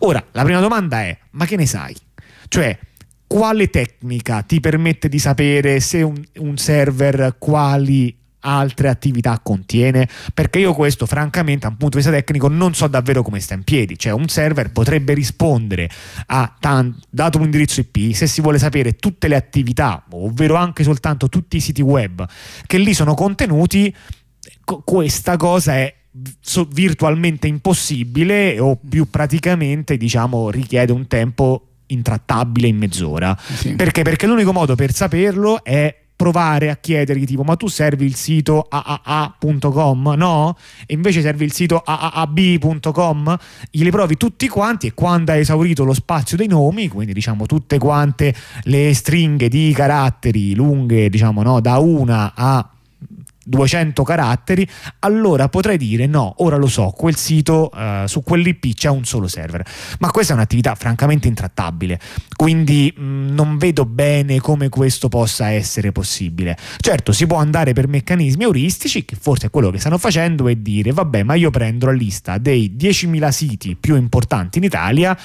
Ora, 0.00 0.24
la 0.32 0.42
prima 0.42 0.58
domanda 0.58 1.02
è, 1.02 1.16
ma 1.32 1.46
che 1.46 1.54
ne 1.54 1.66
sai? 1.66 1.94
Cioè, 2.48 2.76
quale 3.28 3.70
tecnica 3.70 4.42
ti 4.42 4.58
permette 4.58 5.08
di 5.08 5.20
sapere 5.20 5.78
se 5.78 6.02
un, 6.02 6.20
un 6.38 6.56
server 6.56 7.36
quali 7.38 8.16
altre 8.40 8.88
attività 8.88 9.40
contiene? 9.42 10.08
Perché 10.32 10.58
io 10.58 10.72
questo, 10.74 11.06
francamente, 11.06 11.60
da 11.62 11.68
un 11.68 11.76
punto 11.76 11.98
di 11.98 12.04
vista 12.04 12.16
tecnico, 12.16 12.48
non 12.48 12.74
so 12.74 12.86
davvero 12.86 13.22
come 13.22 13.40
sta 13.40 13.54
in 13.54 13.64
piedi. 13.64 13.98
Cioè, 13.98 14.12
un 14.12 14.28
server 14.28 14.70
potrebbe 14.70 15.14
rispondere 15.14 15.88
a 16.26 16.54
tan- 16.58 16.96
dato 17.10 17.38
un 17.38 17.44
indirizzo 17.44 17.80
IP, 17.80 18.12
se 18.12 18.26
si 18.26 18.40
vuole 18.40 18.58
sapere 18.58 18.96
tutte 18.96 19.28
le 19.28 19.36
attività, 19.36 20.04
ovvero 20.10 20.54
anche 20.54 20.82
soltanto 20.82 21.28
tutti 21.28 21.56
i 21.56 21.60
siti 21.60 21.82
web 21.82 22.26
che 22.66 22.78
lì 22.78 22.94
sono 22.94 23.14
contenuti, 23.14 23.94
co- 24.64 24.82
questa 24.84 25.36
cosa 25.36 25.76
è 25.76 25.94
virtualmente 26.72 27.46
impossibile 27.46 28.58
o 28.58 28.76
più 28.76 29.10
praticamente 29.10 29.98
diciamo 29.98 30.48
richiede 30.48 30.92
un 30.92 31.06
tempo 31.06 31.68
intrattabile 31.88 32.66
in 32.66 32.78
mezz'ora 32.78 33.36
sì. 33.38 33.74
perché? 33.74 34.02
perché 34.02 34.26
l'unico 34.26 34.52
modo 34.52 34.74
per 34.74 34.94
saperlo 34.94 35.62
è 35.62 35.94
provare 36.16 36.70
a 36.70 36.76
chiedergli 36.76 37.26
tipo 37.26 37.44
ma 37.44 37.56
tu 37.56 37.68
servi 37.68 38.06
il 38.06 38.14
sito 38.14 38.66
aaa.com 38.68 40.14
no? 40.16 40.56
e 40.86 40.94
invece 40.94 41.20
servi 41.20 41.44
il 41.44 41.52
sito 41.52 41.82
aab.com 41.84 43.36
glieli 43.70 43.90
provi 43.90 44.16
tutti 44.16 44.48
quanti 44.48 44.86
e 44.86 44.94
quando 44.94 45.32
hai 45.32 45.40
esaurito 45.40 45.84
lo 45.84 45.92
spazio 45.92 46.38
dei 46.38 46.48
nomi 46.48 46.88
quindi 46.88 47.12
diciamo 47.12 47.44
tutte 47.44 47.78
quante 47.78 48.34
le 48.62 48.94
stringhe 48.94 49.48
di 49.48 49.72
caratteri 49.74 50.54
lunghe 50.54 51.10
diciamo 51.10 51.42
no 51.42 51.60
da 51.60 51.76
una 51.78 52.32
a 52.34 52.70
200 53.46 54.02
caratteri, 54.02 54.68
allora 55.00 55.48
potrei 55.48 55.76
dire 55.76 56.06
no, 56.06 56.34
ora 56.38 56.56
lo 56.56 56.66
so, 56.66 56.90
quel 56.90 57.16
sito 57.16 57.70
uh, 57.72 58.06
su 58.06 58.22
quell'IP 58.22 58.74
c'è 58.74 58.88
un 58.88 59.04
solo 59.04 59.28
server. 59.28 59.64
Ma 60.00 60.10
questa 60.10 60.32
è 60.32 60.36
un'attività 60.36 60.74
francamente 60.74 61.28
intrattabile, 61.28 62.00
quindi 62.34 62.92
mh, 62.94 63.02
mm, 63.02 63.34
non 63.34 63.56
vedo 63.56 63.86
bene 63.86 64.40
come 64.40 64.68
questo 64.68 65.08
possa 65.08 65.50
essere 65.50 65.92
possibile. 65.92 66.56
Certo, 66.78 67.12
si 67.12 67.26
può 67.26 67.36
andare 67.38 67.72
per 67.72 67.86
meccanismi 67.86 68.42
euristici, 68.42 69.04
che 69.04 69.16
forse 69.18 69.46
è 69.46 69.50
quello 69.50 69.70
che 69.70 69.78
stanno 69.78 69.98
facendo, 69.98 70.48
e 70.48 70.60
dire 70.60 70.92
vabbè, 70.92 71.22
ma 71.22 71.34
io 71.34 71.50
prendo 71.50 71.86
la 71.86 71.92
lista 71.92 72.38
dei 72.38 72.74
10.000 72.76 73.28
siti 73.28 73.76
più 73.76 73.96
importanti 73.96 74.58
in 74.58 74.64
Italia 74.64 75.16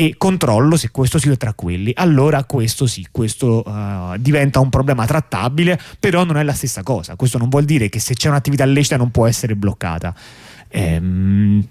e 0.00 0.14
controllo 0.16 0.76
se 0.76 0.92
questo 0.92 1.18
sito 1.18 1.32
è 1.34 1.36
tra 1.36 1.54
quelli. 1.54 1.90
Allora 1.96 2.44
questo 2.44 2.86
sì, 2.86 3.08
questo 3.10 3.64
uh, 3.66 4.16
diventa 4.16 4.60
un 4.60 4.68
problema 4.68 5.04
trattabile, 5.06 5.76
però 5.98 6.22
non 6.22 6.36
è 6.36 6.44
la 6.44 6.52
stessa 6.52 6.84
cosa. 6.84 7.16
Questo 7.16 7.36
non 7.36 7.48
vuol 7.48 7.64
dire 7.64 7.88
che 7.88 7.98
se 7.98 8.14
c'è 8.14 8.28
un'attività 8.28 8.62
illecita 8.62 8.96
non 8.96 9.10
può 9.10 9.26
essere 9.26 9.56
bloccata. 9.56 10.14
Ehm... 10.68 11.66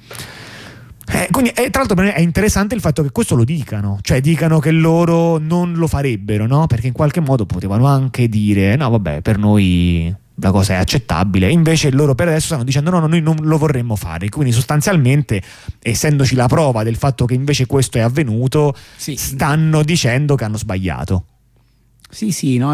Eh, 1.09 1.29
quindi, 1.31 1.51
eh, 1.51 1.69
tra 1.69 1.85
l'altro 1.85 2.03
è 2.03 2.19
interessante 2.19 2.75
il 2.75 2.81
fatto 2.81 3.01
che 3.01 3.11
questo 3.11 3.33
lo 3.35 3.45
dicano, 3.45 3.99
cioè 4.01 4.19
dicano 4.19 4.59
che 4.59 4.71
loro 4.71 5.37
non 5.37 5.75
lo 5.75 5.87
farebbero, 5.87 6.47
no? 6.47 6.67
Perché 6.67 6.87
in 6.87 6.93
qualche 6.93 7.21
modo 7.21 7.45
potevano 7.45 7.85
anche 7.87 8.27
dire 8.27 8.75
no 8.75 8.89
vabbè 8.89 9.21
per 9.21 9.37
noi 9.37 10.13
la 10.39 10.51
cosa 10.51 10.73
è 10.73 10.75
accettabile. 10.77 11.49
Invece 11.49 11.91
loro 11.91 12.15
per 12.15 12.27
adesso 12.27 12.47
stanno 12.47 12.63
dicendo 12.63 12.89
no, 12.89 12.99
no, 12.99 13.07
noi 13.07 13.21
non 13.21 13.37
lo 13.41 13.57
vorremmo 13.57 13.95
fare. 13.95 14.29
Quindi 14.29 14.51
sostanzialmente, 14.51 15.41
essendoci 15.81 16.35
la 16.35 16.47
prova 16.47 16.83
del 16.83 16.95
fatto 16.95 17.25
che 17.25 17.33
invece 17.33 17.65
questo 17.65 17.97
è 17.97 18.01
avvenuto, 18.01 18.75
sì. 18.95 19.15
stanno 19.15 19.83
dicendo 19.83 20.35
che 20.35 20.43
hanno 20.43 20.57
sbagliato. 20.57 21.25
Sì, 22.09 22.31
sì, 22.31 22.57
no? 22.57 22.71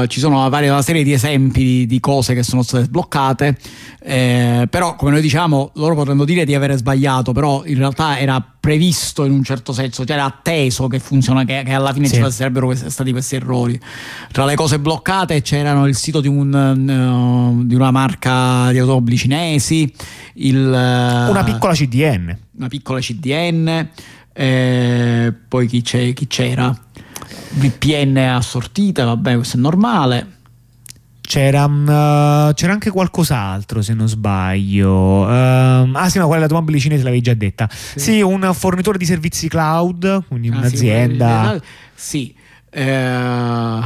uh, 0.00 0.06
ci 0.06 0.20
sono 0.20 0.48
varie, 0.48 0.70
una 0.70 0.80
serie 0.80 1.02
di 1.02 1.12
esempi 1.12 1.64
di, 1.64 1.86
di 1.86 1.98
cose 1.98 2.34
che 2.34 2.44
sono 2.44 2.62
state 2.62 2.84
sbloccate, 2.84 3.58
eh, 4.00 4.68
però 4.70 4.94
come 4.94 5.10
noi 5.10 5.20
diciamo 5.20 5.72
loro 5.74 5.96
potrebbero 5.96 6.24
dire 6.24 6.44
di 6.44 6.54
avere 6.54 6.76
sbagliato, 6.76 7.32
però 7.32 7.64
in 7.66 7.78
realtà 7.78 8.16
era 8.16 8.40
previsto 8.40 9.24
in 9.24 9.32
un 9.32 9.42
certo 9.42 9.72
senso, 9.72 10.04
cioè 10.04 10.14
era 10.14 10.24
atteso 10.24 10.86
che 10.86 11.00
funziona, 11.00 11.44
che, 11.44 11.64
che 11.64 11.72
alla 11.72 11.92
fine 11.92 12.06
sì. 12.06 12.14
ci 12.14 12.30
sarebbero 12.30 12.66
questi, 12.66 12.88
stati 12.88 13.10
questi 13.10 13.34
errori. 13.34 13.78
Tra 14.30 14.44
le 14.44 14.54
cose 14.54 14.78
bloccate 14.78 15.42
c'erano 15.42 15.88
il 15.88 15.96
sito 15.96 16.20
di, 16.20 16.28
un, 16.28 17.58
uh, 17.58 17.66
di 17.66 17.74
una 17.74 17.90
marca 17.90 18.70
di 18.70 18.78
automobili 18.78 19.16
cinesi, 19.16 19.92
il, 20.34 20.56
uh, 20.56 21.30
una 21.30 21.42
piccola 21.44 21.72
CDN. 21.72 22.38
Una 22.58 22.68
piccola 22.68 23.00
CDN, 23.00 23.88
eh, 24.32 25.34
poi 25.48 25.66
chi, 25.66 25.82
chi 25.82 26.26
c'era? 26.28 26.85
VPN 27.56 28.16
assortite, 28.16 29.02
vabbè, 29.02 29.34
questo 29.36 29.56
è 29.56 29.60
normale. 29.60 30.34
C'era, 31.20 31.64
uh, 31.64 32.52
c'era, 32.54 32.72
anche 32.72 32.90
qualcos'altro 32.90 33.82
se 33.82 33.94
non 33.94 34.08
sbaglio. 34.08 35.24
Uh, 35.26 35.90
ah 35.92 36.08
sì, 36.08 36.18
no, 36.18 36.26
quella 36.26 36.46
dell'automobile 36.46 36.78
cinese 36.78 37.02
l'avevi 37.02 37.22
già 37.22 37.34
detta. 37.34 37.68
Sì. 37.70 37.98
sì. 37.98 38.20
un 38.20 38.48
fornitore 38.54 38.98
di 38.98 39.04
servizi 39.04 39.48
cloud, 39.48 40.24
quindi 40.28 40.48
ah, 40.48 40.56
un'azienda. 40.56 41.60
Sì. 41.94 42.34
sì. 42.72 42.80
Uh 42.80 43.84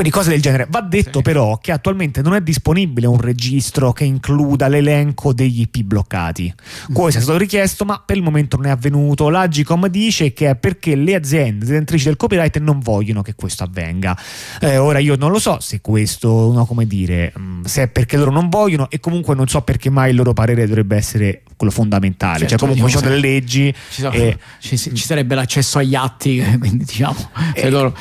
quindi 0.00 0.10
cose 0.10 0.30
del 0.30 0.40
genere. 0.40 0.66
Va 0.70 0.80
detto 0.80 1.18
sì. 1.18 1.22
però 1.22 1.58
che 1.58 1.72
attualmente 1.72 2.22
non 2.22 2.34
è 2.34 2.40
disponibile 2.40 3.06
un 3.06 3.20
registro 3.20 3.92
che 3.92 4.04
includa 4.04 4.66
l'elenco 4.68 5.32
degli 5.34 5.60
IP 5.60 5.82
bloccati. 5.82 6.52
Questo 6.90 7.20
è 7.20 7.22
stato 7.22 7.38
richiesto, 7.38 7.84
ma 7.84 8.02
per 8.04 8.16
il 8.16 8.22
momento 8.22 8.56
non 8.56 8.66
è 8.66 8.70
avvenuto. 8.70 9.28
L'Agicom 9.28 9.88
dice 9.88 10.32
che 10.32 10.48
è 10.48 10.56
perché 10.56 10.94
le 10.94 11.14
aziende 11.14 11.66
detentrici 11.66 12.04
del 12.04 12.16
copyright 12.16 12.58
non 12.58 12.80
vogliono 12.80 13.20
che 13.20 13.34
questo 13.34 13.64
avvenga. 13.64 14.16
Eh, 14.60 14.78
ora 14.78 14.98
io 14.98 15.16
non 15.16 15.30
lo 15.30 15.38
so 15.38 15.58
se 15.60 15.80
questo, 15.82 16.50
no, 16.52 16.64
come 16.64 16.86
dire, 16.86 17.32
mm, 17.38 17.64
se 17.64 17.82
è 17.82 17.88
perché 17.88 18.16
loro 18.16 18.30
non 18.30 18.48
vogliono 18.48 18.88
e 18.88 19.00
comunque 19.00 19.34
non 19.34 19.48
so 19.48 19.60
perché 19.60 19.90
mai 19.90 20.10
il 20.10 20.16
loro 20.16 20.32
parere 20.32 20.66
dovrebbe 20.66 20.96
essere 20.96 21.42
quello 21.56 21.72
fondamentale. 21.72 22.38
Certo, 22.40 22.56
cioè 22.56 22.58
comunque 22.58 22.90
ci 22.90 22.96
sono 22.96 23.10
delle 23.10 23.20
leggi. 23.20 23.74
Ci, 23.90 24.00
sono, 24.00 24.14
e, 24.14 24.38
ci, 24.60 24.78
ci, 24.78 24.96
sarebbe 24.96 25.34
l'accesso 25.34 25.78
agli 25.78 25.94
atti, 25.94 26.42
quindi 26.58 26.84
diciamo, 26.84 27.30
se, 27.54 27.60
e, 27.60 27.70
loro, 27.70 27.94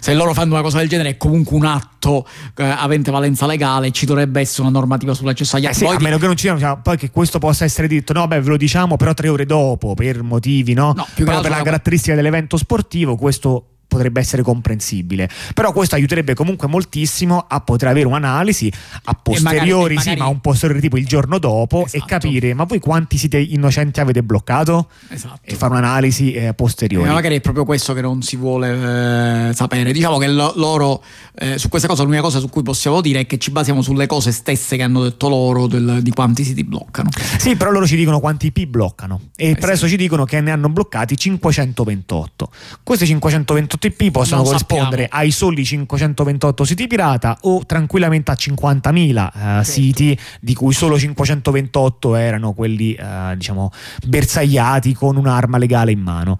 se 0.00 0.14
loro 0.14 0.34
fanno 0.34 0.54
una 0.54 0.62
cosa 0.62 0.78
del 0.78 0.88
genere 0.88 1.16
comunque 1.16 1.27
un 1.30 1.64
atto 1.64 2.26
eh, 2.56 2.64
avente 2.64 3.10
valenza 3.10 3.46
legale, 3.46 3.90
ci 3.90 4.06
dovrebbe 4.06 4.40
essere 4.40 4.62
una 4.62 4.70
normativa 4.70 5.14
sull'accesso 5.14 5.56
agli 5.56 5.66
atti. 5.66 5.84
Eh 5.84 5.88
sì, 5.88 5.94
a 5.94 6.00
meno 6.00 6.18
che 6.18 6.26
non 6.26 6.36
ci 6.36 6.42
siano, 6.42 6.58
diciamo, 6.58 6.80
poi 6.82 6.96
che 6.96 7.10
questo 7.10 7.38
possa 7.38 7.64
essere 7.64 7.88
detto, 7.88 8.12
no, 8.12 8.26
beh, 8.26 8.40
ve 8.40 8.48
lo 8.48 8.56
diciamo, 8.56 8.96
però 8.96 9.14
tre 9.14 9.28
ore 9.28 9.46
dopo, 9.46 9.94
per 9.94 10.22
motivi, 10.22 10.74
no? 10.74 10.92
no 10.96 11.06
più 11.14 11.24
però 11.24 11.40
per 11.40 11.50
la 11.50 11.62
caratteristica 11.62 12.14
dell'evento 12.14 12.56
sportivo, 12.56 13.16
questo 13.16 13.77
potrebbe 13.88 14.20
essere 14.20 14.42
comprensibile. 14.42 15.28
Però 15.54 15.72
questo 15.72 15.94
aiuterebbe 15.96 16.34
comunque 16.34 16.68
moltissimo 16.68 17.44
a 17.48 17.60
poter 17.60 17.88
avere 17.88 18.06
un'analisi 18.06 18.70
a 19.04 19.14
posteriori, 19.14 19.64
magari, 19.64 19.94
magari... 19.94 20.16
sì, 20.16 20.22
ma 20.22 20.26
un 20.28 20.40
posteriore 20.40 20.80
tipo 20.80 20.98
il 20.98 21.06
giorno 21.06 21.38
dopo 21.38 21.86
esatto. 21.86 21.96
e 21.96 22.06
capire 22.06 22.54
ma 22.54 22.64
voi 22.64 22.78
quanti 22.78 23.16
siti 23.16 23.54
innocenti 23.54 24.00
avete 24.00 24.22
bloccato 24.22 24.88
esatto. 25.08 25.40
e 25.42 25.54
fare 25.54 25.72
un'analisi 25.72 26.32
eh, 26.32 26.54
posteriore. 26.54 27.08
Eh, 27.08 27.12
magari 27.12 27.36
è 27.36 27.40
proprio 27.40 27.64
questo 27.64 27.94
che 27.94 28.02
non 28.02 28.22
si 28.22 28.36
vuole 28.36 29.48
eh, 29.48 29.54
sapere. 29.54 29.90
Diciamo 29.92 30.18
che 30.18 30.28
lo, 30.28 30.52
loro 30.56 31.02
eh, 31.38 31.58
su 31.58 31.68
questa 31.68 31.88
cosa 31.88 32.02
l'unica 32.02 32.22
cosa 32.22 32.38
su 32.38 32.48
cui 32.50 32.62
possiamo 32.62 33.00
dire 33.00 33.20
è 33.20 33.26
che 33.26 33.38
ci 33.38 33.50
basiamo 33.50 33.80
sulle 33.80 34.06
cose 34.06 34.32
stesse 34.32 34.76
che 34.76 34.82
hanno 34.82 35.02
detto 35.02 35.28
loro 35.28 35.66
del, 35.66 36.00
di 36.02 36.10
quanti 36.10 36.44
siti 36.44 36.62
bloccano. 36.62 37.08
Sì, 37.38 37.56
però 37.56 37.70
loro 37.70 37.86
ci 37.86 37.96
dicono 37.96 38.20
quanti 38.20 38.46
IP 38.46 38.66
bloccano 38.66 39.20
e 39.34 39.50
eh, 39.50 39.54
per 39.54 39.70
adesso 39.70 39.88
ci 39.88 39.96
dicono 39.96 40.24
che 40.24 40.40
ne 40.40 40.50
hanno 40.50 40.68
bloccati 40.68 41.16
528. 41.16 42.50
Questi 42.82 43.06
528 43.06 43.77
TP 43.78 44.10
possono 44.10 44.42
non 44.42 44.46
corrispondere 44.46 45.02
sappiamo. 45.02 45.22
ai 45.24 45.30
soli 45.30 45.64
528 45.64 46.64
siti 46.64 46.86
pirata 46.86 47.38
o 47.42 47.64
tranquillamente 47.64 48.30
a 48.30 48.34
50.000 48.34 49.60
uh, 49.60 49.62
siti 49.62 50.18
di 50.40 50.54
cui 50.54 50.72
solo 50.72 50.98
528 50.98 52.14
erano 52.16 52.52
quelli 52.52 52.96
uh, 52.98 53.34
diciamo 53.34 53.70
bersagliati 54.06 54.94
con 54.94 55.16
un'arma 55.16 55.58
legale 55.58 55.92
in 55.92 56.00
mano. 56.00 56.38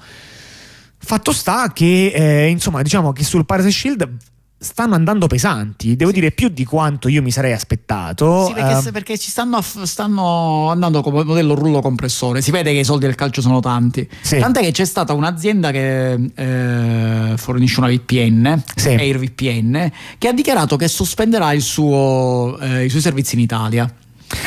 Fatto 1.00 1.32
sta 1.32 1.72
che 1.72 2.12
eh, 2.14 2.48
insomma 2.48 2.82
diciamo 2.82 3.12
che 3.12 3.24
sul 3.24 3.46
Piracy 3.46 3.70
Shield 3.70 4.08
stanno 4.60 4.96
andando 4.96 5.28
pesanti, 5.28 5.94
devo 5.94 6.10
dire 6.10 6.32
più 6.32 6.48
di 6.48 6.64
quanto 6.64 7.08
io 7.08 7.22
mi 7.22 7.30
sarei 7.30 7.52
aspettato. 7.52 8.46
Sì, 8.46 8.54
perché, 8.54 8.88
uh, 8.88 8.92
perché 8.92 9.18
ci 9.18 9.30
stanno, 9.30 9.60
stanno, 9.62 10.68
andando 10.68 11.00
come 11.00 11.22
modello 11.22 11.54
rullo 11.54 11.80
compressore, 11.80 12.42
si 12.42 12.50
vede 12.50 12.72
che 12.72 12.80
i 12.80 12.84
soldi 12.84 13.06
del 13.06 13.14
calcio 13.14 13.40
sono 13.40 13.60
tanti. 13.60 14.08
Sì. 14.20 14.38
Tant'è 14.38 14.60
che 14.60 14.72
c'è 14.72 14.84
stata 14.84 15.12
un'azienda 15.12 15.70
che 15.70 16.12
eh, 16.12 17.36
fornisce 17.36 17.78
una 17.78 17.88
VPN, 17.88 18.62
sì. 18.74 18.88
AirVPN, 18.88 19.92
che 20.18 20.28
ha 20.28 20.32
dichiarato 20.32 20.76
che 20.76 20.88
sospenderà 20.88 21.56
suo, 21.60 22.58
eh, 22.60 22.84
i 22.84 22.88
suoi 22.88 23.00
servizi 23.00 23.36
in 23.36 23.42
Italia. 23.42 23.90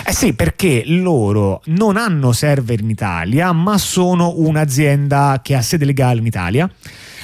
Eh 0.05 0.13
sì, 0.13 0.33
perché 0.33 0.83
loro 0.85 1.61
non 1.67 1.95
hanno 1.97 2.33
server 2.33 2.81
in 2.81 2.89
Italia, 2.89 3.51
ma 3.53 3.77
sono 3.77 4.33
un'azienda 4.35 5.39
che 5.41 5.55
ha 5.55 5.61
sede 5.61 5.85
legale 5.85 6.19
in 6.19 6.25
Italia 6.25 6.69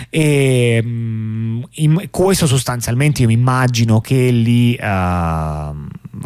e 0.10 0.82
um, 0.84 1.68
in, 1.75 2.08
questo 2.10 2.48
sostanzialmente 2.48 3.22
io 3.22 3.27
mi 3.27 3.34
immagino 3.34 4.01
che 4.01 4.30
li, 4.30 4.77
uh, 4.80 5.75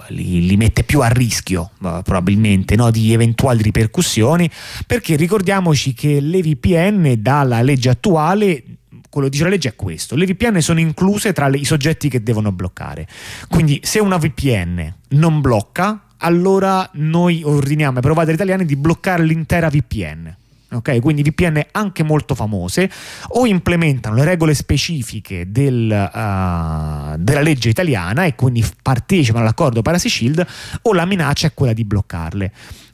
li, 0.10 0.46
li, 0.46 0.58
mette 0.58 0.84
più 0.84 1.02
a 1.02 1.08
rischio 1.08 1.72
uh, 1.80 2.02
probabilmente 2.02 2.76
no, 2.76 2.92
di 2.92 3.14
eventuali 3.14 3.62
ripercussioni 3.62 4.50
perché 4.86 5.16
ricordiamoci 5.16 5.94
che 5.94 6.20
le 6.20 6.42
VPN 6.42 7.16
dalla 7.20 7.62
legge 7.62 7.90
attuale 7.90 8.64
quello 9.12 9.28
che 9.28 9.34
dice 9.34 9.44
la 9.44 9.50
legge 9.50 9.70
è 9.70 9.76
questo: 9.76 10.16
le 10.16 10.26
VPN 10.26 10.62
sono 10.62 10.80
incluse 10.80 11.34
tra 11.34 11.50
le, 11.50 11.58
i 11.58 11.66
soggetti 11.66 12.08
che 12.08 12.24
devono 12.24 12.54
bloccare. 12.54 13.06
Quindi, 13.50 13.82
se 13.84 14.00
una 14.00 14.18
VPN 14.18 14.94
non 15.10 15.42
blocca, 15.42 16.06
allora 16.18 16.90
noi 16.94 17.44
ordiniamo 17.44 17.98
ai 17.98 18.02
provider 18.02 18.34
italiani 18.34 18.66
di 18.66 18.78
bloccare 18.78 19.24
l'intera 19.24 19.70
VPN. 19.70 20.38
Okay? 20.72 21.00
quindi 21.00 21.22
VPN 21.22 21.62
anche 21.72 22.04
molto 22.04 22.36
famose, 22.36 22.90
o 23.30 23.46
implementano 23.46 24.16
le 24.16 24.24
regole 24.24 24.54
specifiche 24.54 25.52
del, 25.52 25.90
uh, 25.90 27.18
della 27.18 27.42
legge 27.42 27.70
italiana 27.70 28.26
e 28.26 28.36
quindi 28.36 28.66
partecipano 28.82 29.44
all'accordo 29.44 29.82
Privacy 29.82 30.10
Shield, 30.10 30.46
o 30.84 30.94
la 30.94 31.06
minaccia 31.06 31.48
è 31.48 31.54
quella 31.54 31.74
di 31.74 31.84
bloccarle. 31.84 32.52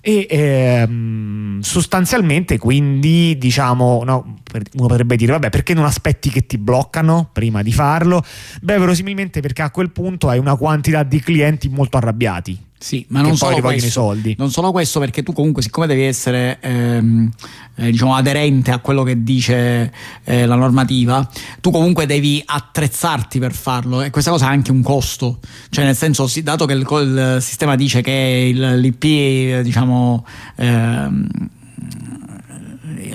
E 0.07 0.25
ehm, 0.29 1.59
sostanzialmente, 1.59 2.57
quindi, 2.57 3.37
diciamo, 3.37 4.03
no, 4.05 4.37
uno 4.75 4.87
potrebbe 4.87 5.17
dire, 5.17 5.33
vabbè, 5.33 5.49
perché 5.49 5.73
non 5.73 5.83
aspetti 5.83 6.29
che 6.29 6.45
ti 6.45 6.57
bloccano 6.57 7.29
prima 7.33 7.61
di 7.61 7.73
farlo? 7.73 8.23
Beh, 8.61 8.77
verosimilmente 8.77 9.41
perché 9.41 9.63
a 9.63 9.69
quel 9.69 9.91
punto 9.91 10.29
hai 10.29 10.39
una 10.39 10.55
quantità 10.55 11.03
di 11.03 11.19
clienti 11.19 11.67
molto 11.67 11.97
arrabbiati 11.97 12.57
sì, 12.79 13.03
ma 13.09 13.21
non 13.21 13.35
solo, 13.35 13.59
questo, 13.59 14.15
non 14.37 14.51
solo, 14.51 14.71
questo, 14.71 14.99
perché 14.99 15.23
tu 15.23 15.33
comunque 15.33 15.63
siccome 15.63 15.87
devi 15.87 16.03
essere 16.03 16.59
ehm, 16.61 17.31
eh, 17.75 17.89
diciamo, 17.89 18.13
aderente 18.13 18.69
a 18.69 18.77
quello 18.77 19.01
che 19.01 19.23
dice 19.23 19.91
eh, 20.23 20.45
la 20.45 20.53
normativa, 20.53 21.27
tu 21.59 21.71
comunque 21.71 22.05
devi 22.05 22.41
attrezzarti 22.45 23.39
per 23.39 23.53
farlo 23.53 24.03
e 24.03 24.11
questa 24.11 24.29
cosa 24.29 24.45
ha 24.45 24.49
anche 24.49 24.69
un 24.69 24.83
costo, 24.83 25.39
cioè 25.71 25.85
nel 25.85 25.95
senso, 25.95 26.29
dato 26.43 26.67
che 26.67 26.73
il, 26.73 26.85
il 26.87 27.37
sistema 27.41 27.75
dice 27.75 28.01
che 28.01 28.51
il, 28.53 28.79
l'IP 28.79 29.61
diciamo, 29.63 29.96
ehm, 30.55 31.27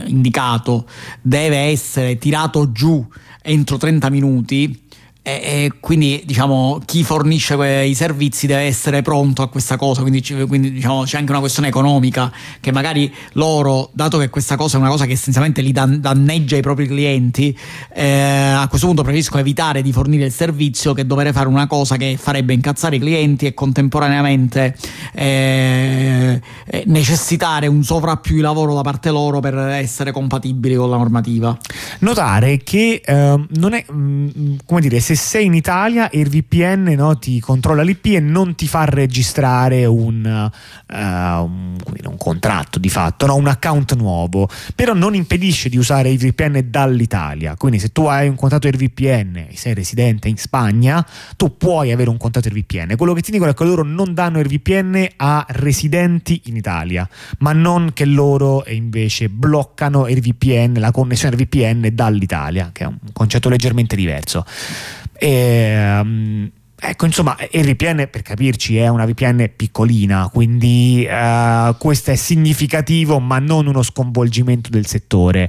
indicato 0.06 0.86
deve 1.20 1.56
essere 1.56 2.18
tirato 2.18 2.72
giù 2.72 3.04
entro 3.42 3.76
30 3.76 4.08
minuti, 4.10 4.81
e, 5.22 5.70
quindi 5.78 6.22
diciamo 6.26 6.80
chi 6.84 7.04
fornisce 7.04 7.54
i 7.84 7.94
servizi 7.94 8.48
deve 8.48 8.62
essere 8.62 9.02
pronto 9.02 9.42
a 9.42 9.48
questa 9.48 9.76
cosa 9.76 10.00
quindi, 10.00 10.20
quindi 10.48 10.72
diciamo, 10.72 11.04
c'è 11.04 11.18
anche 11.18 11.30
una 11.30 11.38
questione 11.40 11.68
economica 11.68 12.32
che 12.60 12.72
magari 12.72 13.12
loro 13.34 13.90
dato 13.92 14.18
che 14.18 14.28
questa 14.30 14.56
cosa 14.56 14.78
è 14.78 14.80
una 14.80 14.88
cosa 14.88 15.06
che 15.06 15.12
essenzialmente 15.12 15.62
li 15.62 15.70
danneggia 15.70 16.56
i 16.56 16.60
propri 16.60 16.88
clienti 16.88 17.56
eh, 17.94 18.10
a 18.10 18.66
questo 18.68 18.88
punto 18.88 19.02
preferisco 19.02 19.38
evitare 19.38 19.80
di 19.80 19.92
fornire 19.92 20.24
il 20.24 20.32
servizio 20.32 20.92
che 20.92 21.06
dover 21.06 21.32
fare 21.32 21.46
una 21.46 21.68
cosa 21.68 21.96
che 21.96 22.16
farebbe 22.18 22.52
incazzare 22.52 22.96
i 22.96 22.98
clienti 22.98 23.46
e 23.46 23.54
contemporaneamente 23.54 24.76
eh, 25.14 26.40
eh 26.66 26.82
necessitare 26.86 27.68
un 27.68 27.84
sovrappiù 27.84 28.34
di 28.34 28.40
lavoro 28.40 28.74
da 28.74 28.80
parte 28.80 29.10
loro 29.10 29.38
per 29.38 29.56
essere 29.56 30.10
compatibili 30.10 30.74
con 30.74 30.90
la 30.90 30.96
normativa. 30.96 31.56
Notare 32.00 32.58
che 32.58 33.00
eh, 33.04 33.44
non 33.48 33.72
è 33.72 33.84
mh, 33.88 33.94
mm, 33.94 34.54
come 34.64 34.80
dire 34.80 34.98
se 35.00 35.11
se 35.14 35.32
sei 35.32 35.46
in 35.46 35.54
Italia 35.54 36.08
il 36.12 36.28
VPN 36.28 36.94
no, 36.96 37.18
ti 37.18 37.38
controlla 37.40 37.82
l'IP 37.82 38.06
e 38.06 38.20
non 38.20 38.54
ti 38.54 38.66
fa 38.66 38.84
registrare 38.84 39.84
un, 39.84 40.50
uh, 40.88 40.94
un, 40.94 41.76
un 42.04 42.16
contratto 42.16 42.78
di 42.78 42.88
fatto, 42.88 43.26
no, 43.26 43.36
un 43.36 43.46
account 43.46 43.94
nuovo, 43.94 44.48
però 44.74 44.94
non 44.94 45.14
impedisce 45.14 45.68
di 45.68 45.76
usare 45.76 46.10
il 46.10 46.18
VPN 46.18 46.66
dall'Italia. 46.68 47.56
Quindi 47.56 47.78
se 47.78 47.90
tu 47.92 48.04
hai 48.06 48.28
un 48.28 48.36
contratto 48.36 48.70
del 48.70 48.78
VPN 48.78 49.48
e 49.50 49.56
sei 49.56 49.74
residente 49.74 50.28
in 50.28 50.36
Spagna, 50.36 51.06
tu 51.36 51.56
puoi 51.56 51.92
avere 51.92 52.10
un 52.10 52.16
contratto 52.16 52.48
del 52.48 52.58
VPN. 52.62 52.96
Quello 52.96 53.12
che 53.12 53.22
ti 53.22 53.30
dicono 53.30 53.50
è 53.50 53.54
che 53.54 53.64
loro 53.64 53.82
non 53.82 54.14
danno 54.14 54.40
il 54.40 54.48
VPN 54.48 55.06
a 55.16 55.44
residenti 55.48 56.42
in 56.46 56.56
Italia, 56.56 57.08
ma 57.38 57.52
non 57.52 57.90
che 57.92 58.04
loro 58.04 58.64
invece 58.68 59.28
bloccano 59.28 60.08
il 60.08 60.20
VPN, 60.20 60.74
la 60.78 60.90
connessione 60.90 61.36
VPN 61.36 61.90
dall'Italia, 61.92 62.70
che 62.72 62.84
è 62.84 62.86
un 62.86 62.98
concetto 63.12 63.48
leggermente 63.48 63.96
diverso. 63.96 64.44
E, 65.22 66.02
um, 66.02 66.50
Ecco, 66.84 67.06
insomma, 67.06 67.36
il 67.52 67.64
VPN 67.64 68.08
per 68.10 68.22
capirci 68.22 68.76
è 68.76 68.88
una 68.88 69.06
VPN 69.06 69.52
piccolina, 69.54 70.28
quindi 70.32 71.06
uh, 71.08 71.76
questo 71.78 72.10
è 72.10 72.16
significativo, 72.16 73.20
ma 73.20 73.38
non 73.38 73.68
uno 73.68 73.82
sconvolgimento 73.82 74.68
del 74.68 74.86
settore. 74.86 75.48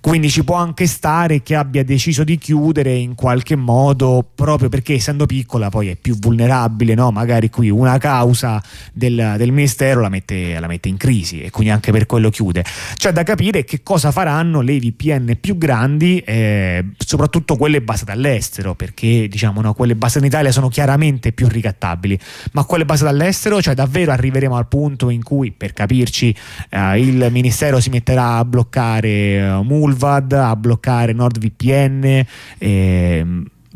Quindi 0.00 0.30
ci 0.30 0.44
può 0.44 0.54
anche 0.54 0.86
stare 0.86 1.42
che 1.42 1.56
abbia 1.56 1.82
deciso 1.84 2.22
di 2.22 2.38
chiudere 2.38 2.94
in 2.94 3.14
qualche 3.16 3.56
modo 3.56 4.24
proprio 4.34 4.68
perché 4.68 4.94
essendo 4.94 5.26
piccola 5.26 5.68
poi 5.68 5.88
è 5.88 5.96
più 5.96 6.16
vulnerabile, 6.16 6.94
no? 6.94 7.10
magari 7.10 7.50
qui 7.50 7.68
una 7.68 7.98
causa 7.98 8.62
del, 8.92 9.34
del 9.36 9.50
ministero 9.50 10.00
la 10.00 10.08
mette, 10.08 10.58
la 10.58 10.68
mette, 10.68 10.88
in 10.88 10.96
crisi 10.96 11.42
e 11.42 11.50
quindi 11.50 11.72
anche 11.72 11.90
per 11.90 12.06
quello 12.06 12.30
chiude. 12.30 12.64
C'è 12.96 13.10
da 13.12 13.24
capire 13.24 13.64
che 13.64 13.82
cosa 13.82 14.12
faranno 14.12 14.60
le 14.60 14.78
VPN 14.78 15.36
più 15.40 15.58
grandi, 15.58 16.18
eh, 16.20 16.84
soprattutto 16.96 17.56
quelle 17.56 17.82
basate 17.82 18.12
all'estero, 18.12 18.74
perché 18.74 19.26
diciamo 19.28 19.60
no, 19.60 19.74
quelle 19.74 19.96
basate 19.96 20.20
in 20.20 20.26
Italia 20.26 20.52
sono 20.52 20.59
chiaramente 20.68 21.32
più 21.32 21.48
ricattabili, 21.48 22.18
ma 22.52 22.64
quelle 22.64 22.84
basate 22.84 23.10
all'estero, 23.10 23.60
cioè 23.60 23.74
davvero 23.74 24.12
arriveremo 24.12 24.56
al 24.56 24.68
punto 24.68 25.10
in 25.10 25.22
cui 25.22 25.52
per 25.52 25.72
capirci 25.72 26.34
eh, 26.70 27.00
il 27.00 27.28
ministero 27.30 27.80
si 27.80 27.90
metterà 27.90 28.36
a 28.36 28.44
bloccare 28.44 29.08
eh, 29.08 29.60
Mulvad, 29.62 30.32
a 30.32 30.56
bloccare 30.56 31.12
NordVPN. 31.12 32.24
Eh, 32.58 33.26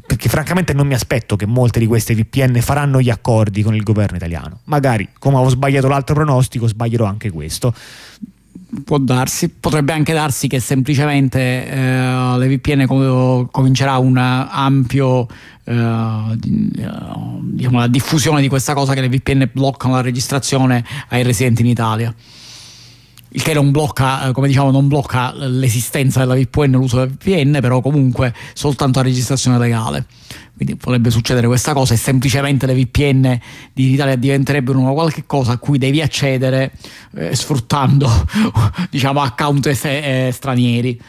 perché 0.06 0.28
francamente 0.28 0.74
non 0.74 0.86
mi 0.86 0.92
aspetto 0.92 1.34
che 1.34 1.46
molte 1.46 1.78
di 1.78 1.86
queste 1.86 2.14
VPN 2.14 2.60
faranno 2.60 3.00
gli 3.00 3.08
accordi 3.08 3.62
con 3.62 3.74
il 3.74 3.82
governo 3.82 4.16
italiano. 4.16 4.60
Magari, 4.64 5.08
come 5.18 5.36
avevo 5.36 5.50
sbagliato 5.50 5.88
l'altro 5.88 6.14
pronostico, 6.14 6.66
sbaglierò 6.66 7.06
anche 7.06 7.30
questo. 7.30 7.74
Può 8.82 8.98
darsi, 8.98 9.48
potrebbe 9.48 9.92
anche 9.92 10.12
darsi 10.12 10.48
che 10.48 10.58
semplicemente 10.58 11.68
eh, 11.68 12.38
le 12.38 12.48
VPN 12.48 12.86
com- 12.86 13.48
comincerà 13.50 13.98
un 13.98 14.16
ampio 14.16 15.26
eh, 15.64 16.36
diciamo, 16.38 17.78
la 17.78 17.88
diffusione 17.88 18.40
di 18.40 18.48
questa 18.48 18.74
cosa 18.74 18.94
che 18.94 19.00
le 19.00 19.08
VPN 19.08 19.50
bloccano 19.52 19.94
la 19.94 20.00
registrazione 20.00 20.84
ai 21.08 21.22
residenti 21.22 21.62
in 21.62 21.68
Italia 21.68 22.14
il 23.34 23.42
che 23.42 23.52
non 23.52 23.72
blocca, 23.72 24.28
eh, 24.28 24.32
come 24.32 24.46
diciamo, 24.46 24.70
non 24.70 24.86
blocca 24.86 25.32
l'esistenza 25.34 26.20
della 26.20 26.36
VPN, 26.36 26.72
l'uso 26.72 26.98
della 26.98 27.10
VPN, 27.10 27.58
però 27.60 27.80
comunque 27.80 28.32
soltanto 28.52 29.00
la 29.00 29.06
registrazione 29.06 29.58
legale. 29.58 30.06
Quindi 30.54 30.76
potrebbe 30.76 31.10
succedere 31.10 31.48
questa 31.48 31.72
cosa 31.72 31.94
e 31.94 31.96
semplicemente 31.96 32.64
le 32.66 32.74
VPN 32.74 33.40
di 33.72 33.92
Italia 33.92 34.14
diventerebbero 34.14 34.78
una 34.78 34.92
qualche 34.92 35.24
cosa 35.26 35.52
a 35.52 35.58
cui 35.58 35.78
devi 35.78 36.00
accedere 36.00 36.72
eh, 37.16 37.34
sfruttando 37.34 38.08
diciamo 38.88 39.20
account 39.20 39.66
es- 39.66 39.84
eh, 39.84 40.30
stranieri. 40.32 41.00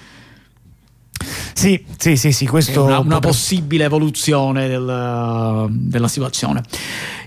Sì, 1.54 1.84
sì, 1.98 2.18
sì, 2.18 2.32
sì, 2.32 2.48
questo 2.48 2.82
è 2.82 2.88
una, 2.88 3.00
una 3.00 3.20
possibile 3.20 3.86
evoluzione 3.86 4.68
del, 4.68 5.68
della 5.70 6.08
situazione. 6.08 6.64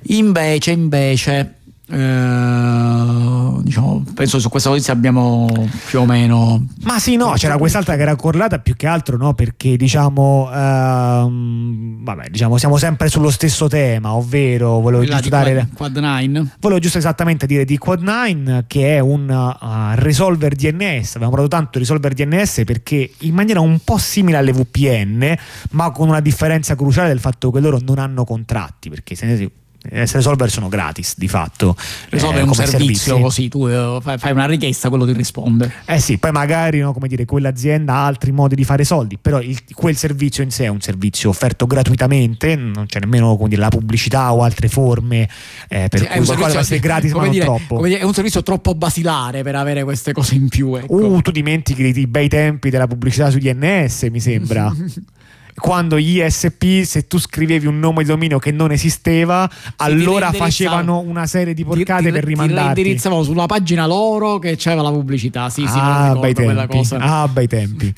Invece, 0.08 0.72
invece, 0.72 1.57
eh, 1.90 3.62
diciamo, 3.62 4.04
penso 4.14 4.38
su 4.38 4.48
questa 4.50 4.68
notizia 4.68 4.92
abbiamo 4.92 5.48
più 5.86 6.00
o 6.00 6.04
meno. 6.04 6.66
Ma 6.82 6.98
sì, 6.98 7.16
no, 7.16 7.32
c'era 7.36 7.56
quest'altra 7.56 7.96
che 7.96 8.02
era 8.02 8.14
correlata 8.14 8.58
più 8.58 8.76
che 8.76 8.86
altro, 8.86 9.16
no? 9.16 9.32
Perché 9.32 9.76
diciamo, 9.76 10.50
ehm, 10.52 12.04
vabbè, 12.04 12.28
diciamo, 12.28 12.58
siamo 12.58 12.76
sempre 12.76 13.08
sullo 13.08 13.30
stesso 13.30 13.68
tema, 13.68 14.14
ovvero 14.14 14.80
volevo 14.80 14.98
Quella 14.98 15.16
giusto 15.16 15.30
dare. 15.30 15.54
Quad, 15.74 15.92
Quad 15.92 15.96
9. 15.96 16.46
Volevo 16.60 16.80
giusto 16.80 16.98
esattamente 16.98 17.46
dire 17.46 17.64
di 17.64 17.78
Quad 17.78 18.02
9, 18.02 18.64
che 18.66 18.96
è 18.96 18.98
un 18.98 19.28
uh, 19.28 20.00
resolver 20.00 20.54
DNS. 20.54 21.14
Abbiamo 21.14 21.32
parlato 21.32 21.48
tanto 21.48 21.70
di 21.72 21.78
resolver 21.78 22.12
DNS 22.12 22.62
perché 22.66 23.10
in 23.20 23.34
maniera 23.34 23.60
un 23.60 23.78
po' 23.82 23.96
simile 23.96 24.36
alle 24.36 24.52
VPN, 24.52 25.34
ma 25.70 25.90
con 25.90 26.08
una 26.08 26.20
differenza 26.20 26.74
cruciale 26.74 27.08
del 27.08 27.20
fatto 27.20 27.50
che 27.50 27.60
loro 27.60 27.78
non 27.82 27.98
hanno 27.98 28.24
contratti, 28.24 28.90
perché 28.90 29.14
se 29.14 29.24
ne 29.24 29.50
Resolver 29.80 30.50
sono 30.50 30.68
gratis 30.68 31.14
di 31.16 31.28
fatto. 31.28 31.76
Resolver 32.08 32.40
eh, 32.40 32.44
è 32.44 32.46
un 32.46 32.54
servizio 32.54 32.78
servizi. 32.78 33.20
così, 33.20 33.48
tu 33.48 33.66
eh, 33.66 34.00
fai 34.02 34.32
una 34.32 34.46
richiesta, 34.46 34.88
quello 34.88 35.06
ti 35.06 35.12
risponde. 35.12 35.72
Eh 35.84 36.00
sì, 36.00 36.18
poi 36.18 36.32
magari 36.32 36.80
no, 36.80 36.92
come 36.92 37.06
dire, 37.06 37.24
quell'azienda 37.24 37.94
ha 37.94 38.06
altri 38.06 38.32
modi 38.32 38.56
di 38.56 38.64
fare 38.64 38.82
soldi, 38.84 39.18
però 39.20 39.40
il, 39.40 39.56
quel 39.72 39.96
servizio 39.96 40.42
in 40.42 40.50
sé 40.50 40.64
è 40.64 40.68
un 40.68 40.80
servizio 40.80 41.28
offerto 41.28 41.66
gratuitamente, 41.66 42.56
non 42.56 42.86
c'è 42.86 42.98
nemmeno 42.98 43.38
dire, 43.46 43.60
la 43.60 43.68
pubblicità 43.68 44.32
o 44.34 44.42
altre 44.42 44.68
forme 44.68 45.28
eh, 45.68 45.88
per 45.88 46.00
sì, 46.00 46.06
cui 46.06 46.24
qualcosa 46.24 46.48
deve 46.48 46.60
essere 46.60 46.80
gratis, 46.80 47.12
ma 47.12 47.28
dire, 47.28 47.44
non 47.44 47.56
troppo. 47.64 47.86
Dire, 47.86 48.00
è 48.00 48.04
un 48.04 48.14
servizio 48.14 48.42
troppo 48.42 48.74
basilare 48.74 49.42
per 49.42 49.54
avere 49.54 49.84
queste 49.84 50.12
cose 50.12 50.34
in 50.34 50.48
più. 50.48 50.74
Ecco. 50.74 50.92
Uh, 50.92 51.20
tu 51.20 51.30
dimentichi 51.30 51.82
i 51.82 52.06
bei 52.08 52.28
tempi 52.28 52.70
della 52.70 52.88
pubblicità 52.88 53.30
su 53.30 53.38
DNS, 53.38 54.02
mi 54.10 54.20
sembra. 54.20 54.74
quando 55.58 55.98
gli 55.98 56.20
ISP, 56.20 56.82
se 56.84 57.06
tu 57.06 57.18
scrivevi 57.18 57.66
un 57.66 57.78
nome 57.78 58.02
di 58.02 58.08
dominio 58.08 58.38
che 58.38 58.50
non 58.50 58.72
esisteva, 58.72 59.48
sì, 59.50 59.68
allora 59.76 60.32
facevano 60.32 61.00
una 61.00 61.26
serie 61.26 61.54
di 61.54 61.64
porcate 61.64 62.04
ti, 62.04 62.06
ti, 62.06 62.12
per 62.12 62.24
rimandarti. 62.24 62.74
Ti 62.74 62.80
indirizzavano 62.80 63.22
sulla 63.22 63.46
pagina 63.46 63.86
loro 63.86 64.38
che 64.38 64.56
c'era 64.56 64.80
la 64.80 64.90
pubblicità. 64.90 65.48
Sì, 65.50 65.66
sì, 65.66 65.78
ah, 65.78 66.16
bei 66.18 66.34
tempi. 66.34 66.94
Ah, 66.98 67.28
bei 67.28 67.46
tempi. 67.46 67.92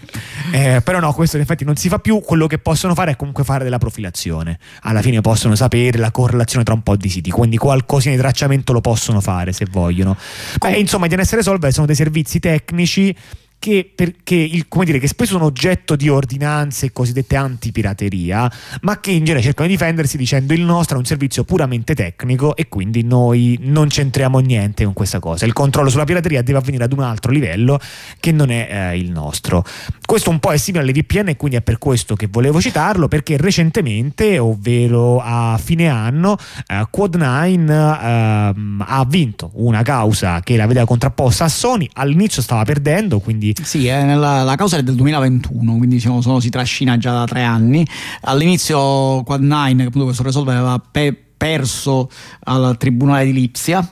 eh, 0.53 0.81
però 0.83 1.01
no, 1.01 1.13
questo 1.13 1.37
in 1.37 1.43
effetti 1.43 1.65
non 1.65 1.77
si 1.77 1.89
fa 1.89 1.99
più. 1.99 2.21
Quello 2.21 2.47
che 2.47 2.59
possono 2.59 2.95
fare 2.95 3.13
è 3.13 3.17
comunque 3.17 3.45
fare 3.45 3.65
della 3.65 3.79
profilazione. 3.79 4.59
Alla 4.83 5.03
fine 5.03 5.21
possono 5.21 5.55
sapere 5.55 5.99
la 5.99 6.11
correlazione 6.11 6.65
tra 6.65 6.75
un 6.75 6.83
po' 6.83 6.97
di 6.97 7.09
siti, 7.09 7.31
quindi 7.31 7.57
qualcosina 7.57 8.15
di 8.15 8.21
tracciamento 8.21 8.73
lo 8.73 8.81
possono 8.81 9.21
fare 9.21 9.53
se 9.53 9.67
vogliono. 9.71 10.17
Beh, 10.59 10.73
insomma, 10.73 11.07
DNS 11.07 11.35
Resolver 11.35 11.73
sono 11.73 11.87
dei 11.87 11.97
servizi 11.97 12.39
tecnici 12.39 13.15
che, 13.61 13.89
perché 13.95 14.35
il, 14.35 14.67
dire, 14.85 14.99
che, 14.99 15.07
spesso 15.07 15.33
sono 15.33 15.45
oggetto 15.45 15.95
di 15.95 16.09
ordinanze 16.09 16.93
cosiddette 16.93 17.37
antipirateria, 17.37 18.51
ma 18.81 18.99
che 19.01 19.11
in 19.11 19.23
genere 19.23 19.45
cercano 19.45 19.69
di 19.69 19.75
difendersi 19.75 20.17
dicendo 20.17 20.55
il 20.55 20.63
nostro 20.63 20.97
è 20.97 20.99
un 20.99 21.05
servizio 21.05 21.45
puramente 21.45 21.95
tecnico 21.95 22.57
e 22.57 22.69
quindi 22.69 23.05
noi 23.05 23.59
non 23.61 23.89
c'entriamo 23.89 24.39
niente 24.39 24.85
con 24.85 24.95
questa 24.95 25.21
cosa. 25.21 25.45
Il 25.45 25.53
controllo 25.53 25.91
sulla 25.91 26.05
pirateria 26.05 26.43
deve 26.43 26.59
avvenire 26.59 26.85
ad 26.85 26.93
un 26.93 27.01
altro 27.01 27.31
livello 27.31 27.79
che 28.19 28.33
non 28.33 28.51
è 28.51 28.69
eh, 28.71 28.99
il 28.99 29.11
nostro. 29.11 29.63
Questo 30.07 30.31
un 30.31 30.41
po' 30.41 30.53
è 30.53 30.57
simile 30.57 30.83
alle 30.83 30.93
VPN 30.93 31.29
e 31.29 31.37
quindi 31.37 31.59
è 31.59 31.61
per 31.61 31.77
questo 31.77 32.17
che 32.17 32.29
volevo 32.31 32.63
citarlo, 32.63 33.09
perché 33.09 33.37
recentemente, 33.37 34.39
ovvero 34.39 35.21
a 35.21 35.61
fine 35.63 35.89
anno, 35.89 36.39
eh, 36.67 36.87
Quad9 36.91 37.71
eh, 37.71 38.55
ha 38.87 39.05
vinto 39.07 39.51
una 39.57 39.83
causa 39.83 40.41
che 40.41 40.57
la 40.57 40.67
vedeva 40.67 40.87
contrapposta 40.87 41.45
a 41.45 41.49
Sony, 41.49 41.87
all'inizio 41.93 42.41
stava 42.41 42.65
perdendo, 42.65 43.21
quindi 43.21 43.49
sì, 43.63 43.87
eh, 43.87 44.03
nella, 44.03 44.43
la 44.43 44.55
causa 44.57 44.77
è 44.77 44.83
del 44.83 44.95
2021, 44.95 45.77
quindi 45.77 45.97
diciamo, 45.97 46.21
sono, 46.21 46.41
si 46.41 46.51
trascina 46.51 46.97
già 46.99 47.13
da 47.13 47.25
tre 47.27 47.43
anni. 47.43 47.87
All'inizio 48.23 49.21
Quad9, 49.21 49.77
che 49.77 49.83
appunto 49.83 50.05
questo 50.05 50.23
Resolve 50.23 50.53
aveva 50.53 50.79
pe- 50.79 51.17
perso 51.37 52.11
al 52.45 52.77
Tribunale 52.79 53.25
di 53.25 53.33
Lipsia, 53.33 53.89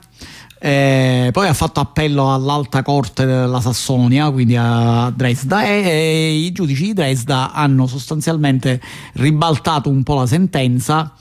eh, 0.60 1.30
poi 1.32 1.46
ha 1.46 1.54
fatto 1.54 1.78
appello 1.78 2.34
all'alta 2.34 2.82
corte 2.82 3.24
della 3.24 3.60
Sassonia, 3.60 4.30
quindi 4.30 4.56
a 4.56 5.10
Dresda, 5.14 5.64
e, 5.64 5.82
e, 5.84 6.34
i 6.34 6.52
giudici 6.52 6.86
di 6.86 6.92
Dresda 6.94 7.52
hanno 7.52 7.86
sostanzialmente 7.86 8.80
ribaltato 9.14 9.88
un 9.88 10.02
po' 10.02 10.16
la 10.16 10.26
sentenza, 10.26 11.12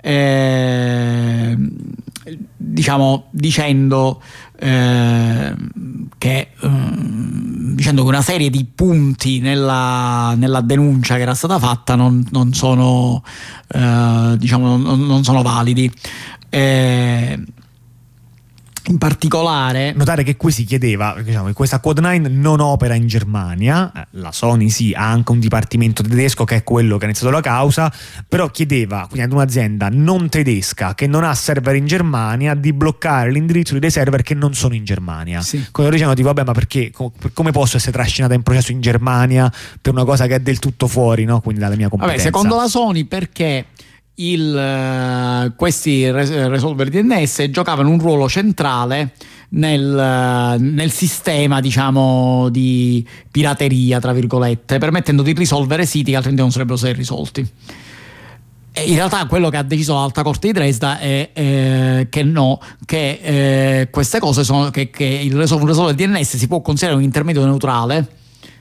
eh, 0.00 1.56
diciamo 2.56 3.26
dicendo 3.30 4.22
eh, 4.58 5.54
che. 6.18 6.48
Um, 6.60 7.26
dicendo 7.76 8.02
che 8.02 8.08
una 8.08 8.22
serie 8.22 8.50
di 8.50 8.64
punti 8.64 9.38
nella, 9.38 10.34
nella 10.36 10.62
denuncia 10.62 11.14
che 11.16 11.22
era 11.22 11.34
stata 11.34 11.58
fatta 11.58 11.94
non, 11.94 12.26
non 12.30 12.52
sono, 12.54 13.22
eh, 13.68 14.34
diciamo, 14.38 14.76
non, 14.76 15.06
non 15.06 15.22
sono 15.22 15.42
validi. 15.42 15.92
Eh, 16.48 17.38
in 18.88 18.98
particolare 18.98 19.92
notare 19.94 20.22
che 20.22 20.36
qui 20.36 20.52
si 20.52 20.64
chiedeva 20.64 21.16
diciamo, 21.22 21.46
che 21.46 21.52
questa 21.52 21.80
Quad 21.80 21.98
9 21.98 22.18
non 22.28 22.60
opera 22.60 22.94
in 22.94 23.06
Germania 23.06 23.90
eh, 23.94 24.06
la 24.12 24.32
Sony 24.32 24.68
sì 24.68 24.92
ha 24.94 25.08
anche 25.08 25.32
un 25.32 25.40
dipartimento 25.40 26.02
tedesco 26.02 26.44
che 26.44 26.56
è 26.56 26.62
quello 26.62 26.96
che 26.96 27.04
ha 27.04 27.08
iniziato 27.08 27.32
la 27.32 27.40
causa 27.40 27.92
però 28.28 28.48
chiedeva 28.50 29.06
quindi 29.08 29.26
ad 29.26 29.32
un'azienda 29.32 29.88
non 29.90 30.28
tedesca 30.28 30.94
che 30.94 31.06
non 31.06 31.24
ha 31.24 31.34
server 31.34 31.74
in 31.74 31.86
Germania 31.86 32.54
di 32.54 32.72
bloccare 32.72 33.30
l'indirizzo 33.30 33.78
dei 33.78 33.90
server 33.90 34.22
che 34.22 34.34
non 34.34 34.54
sono 34.54 34.74
in 34.74 34.84
Germania 34.84 35.40
sì. 35.40 35.66
quando 35.72 35.92
dicevano 35.92 36.14
tipo 36.14 36.28
vabbè 36.28 36.44
ma 36.44 36.52
perché 36.52 36.92
come 37.32 37.50
posso 37.50 37.76
essere 37.76 37.92
trascinata 37.92 38.34
in 38.34 38.42
processo 38.42 38.72
in 38.72 38.80
Germania 38.80 39.52
per 39.80 39.92
una 39.92 40.04
cosa 40.04 40.26
che 40.26 40.36
è 40.36 40.40
del 40.40 40.58
tutto 40.58 40.86
fuori 40.86 41.24
no? 41.24 41.40
quindi 41.40 41.60
dalla 41.60 41.76
mia 41.76 41.88
competenza 41.88 42.22
vabbè 42.22 42.36
secondo 42.36 42.56
la 42.56 42.68
Sony 42.68 43.04
perché 43.04 43.66
il, 44.16 45.46
uh, 45.48 45.54
questi 45.56 46.10
res- 46.10 46.48
resolver 46.48 46.88
DNS 46.88 47.48
giocavano 47.50 47.90
un 47.90 47.98
ruolo 47.98 48.28
centrale 48.28 49.12
nel, 49.50 49.82
uh, 49.84 50.62
nel, 50.62 50.90
sistema 50.90 51.60
diciamo 51.60 52.48
di 52.48 53.06
pirateria 53.30 54.00
tra 54.00 54.12
virgolette 54.12 54.78
permettendo 54.78 55.22
di 55.22 55.32
risolvere 55.32 55.84
siti 55.84 56.10
che 56.10 56.16
altrimenti 56.16 56.42
non 56.42 56.52
sarebbero 56.52 56.76
stati 56.76 56.94
risolti. 56.94 57.46
In 58.78 58.94
realtà 58.94 59.24
quello 59.24 59.48
che 59.48 59.56
ha 59.56 59.62
deciso 59.62 59.94
l'Alta 59.94 60.22
Corte 60.22 60.48
di 60.48 60.52
Dresda 60.52 60.98
è 60.98 61.30
eh, 61.32 62.06
che 62.10 62.22
no, 62.22 62.60
che 62.84 63.20
eh, 63.22 63.88
queste 63.90 64.18
cose 64.18 64.44
sono 64.44 64.70
che, 64.70 64.90
che 64.90 65.04
il 65.04 65.34
resolver 65.34 65.94
DNS 65.94 66.36
si 66.36 66.46
può 66.46 66.60
considerare 66.60 66.98
un 66.98 67.04
intermedio 67.04 67.42
neutrale 67.46 68.06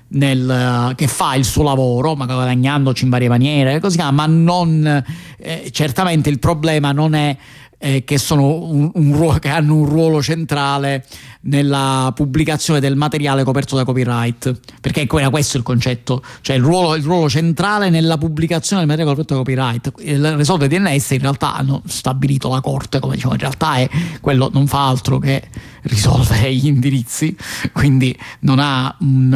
nel, 0.10 0.94
che 0.96 1.08
fa 1.08 1.36
il 1.36 1.46
suo 1.46 1.64
lavoro, 1.64 2.16
ma 2.16 2.26
guadagnandoci 2.26 3.04
in 3.04 3.10
varie 3.10 3.28
maniere, 3.28 3.80
così, 3.80 4.00
ma 4.12 4.26
non, 4.26 5.04
eh, 5.38 5.70
certamente 5.72 6.30
il 6.30 6.40
problema 6.40 6.92
non 6.92 7.14
è 7.16 7.38
eh, 7.78 8.04
che, 8.04 8.20
un, 8.30 8.90
un 8.94 9.14
ruolo, 9.14 9.38
che, 9.40 9.50
hanno 9.50 9.76
un 9.76 9.86
ruolo 9.86 10.22
centrale 10.22 11.06
nella 11.42 12.12
pubblicazione 12.16 12.80
del 12.80 12.96
materiale 12.96 13.44
coperto 13.44 13.76
da 13.76 13.84
copyright, 13.84 14.60
perché 14.82 15.08
era 15.08 15.30
questo 15.30 15.58
il 15.58 15.64
concetto, 15.64 16.24
cioè 16.42 16.56
il 16.56 16.64
ruolo, 16.64 16.96
il 16.96 17.04
ruolo 17.04 17.30
centrale 17.30 17.90
nella 17.90 18.18
pubblicazione 18.18 18.86
del 18.86 18.90
materiale 18.90 19.16
coperto 19.16 19.34
da 19.34 19.40
copyright. 19.42 19.94
Il 20.00 20.36
risolve 20.36 20.68
DNS 20.68 21.12
in 21.12 21.20
realtà 21.20 21.56
hanno 21.56 21.82
stabilito 21.86 22.50
la 22.50 22.62
Corte, 22.62 23.00
come 23.00 23.16
diciamo, 23.16 23.34
in 23.34 23.40
realtà 23.40 23.76
è 23.76 23.90
quello 24.22 24.50
non 24.52 24.68
fa 24.68 24.88
altro 24.88 25.20
che 25.20 25.44
risolvere 25.86 26.54
gli 26.56 26.68
indirizzi, 26.68 27.36
quindi 27.72 28.18
non 28.42 28.60
ha 28.60 28.96
un 29.00 29.34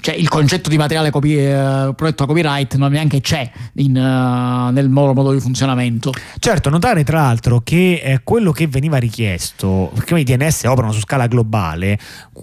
cioè 0.00 0.14
il 0.14 0.28
concetto 0.28 0.68
di 0.68 0.76
materiale 0.76 1.10
copy, 1.10 1.36
uh, 1.36 1.94
protetto 1.94 2.24
da 2.24 2.26
copyright 2.26 2.74
non 2.76 2.92
neanche 2.92 3.20
c'è 3.20 3.50
in, 3.74 3.96
uh, 3.96 4.72
nel 4.72 4.90
loro 4.90 5.14
modo 5.14 5.32
di 5.32 5.40
funzionamento. 5.40 6.12
Certo, 6.38 6.70
notare 6.70 7.04
tra 7.04 7.22
l'altro 7.22 7.60
che 7.60 8.00
eh, 8.02 8.20
quello 8.22 8.52
che 8.52 8.66
veniva 8.66 8.98
richiesto, 8.98 9.90
perché 9.94 10.18
i 10.18 10.24
DNS 10.24 10.64
operano 10.64 10.92
su 10.92 11.00
scala 11.00 11.26
globale, 11.26 11.98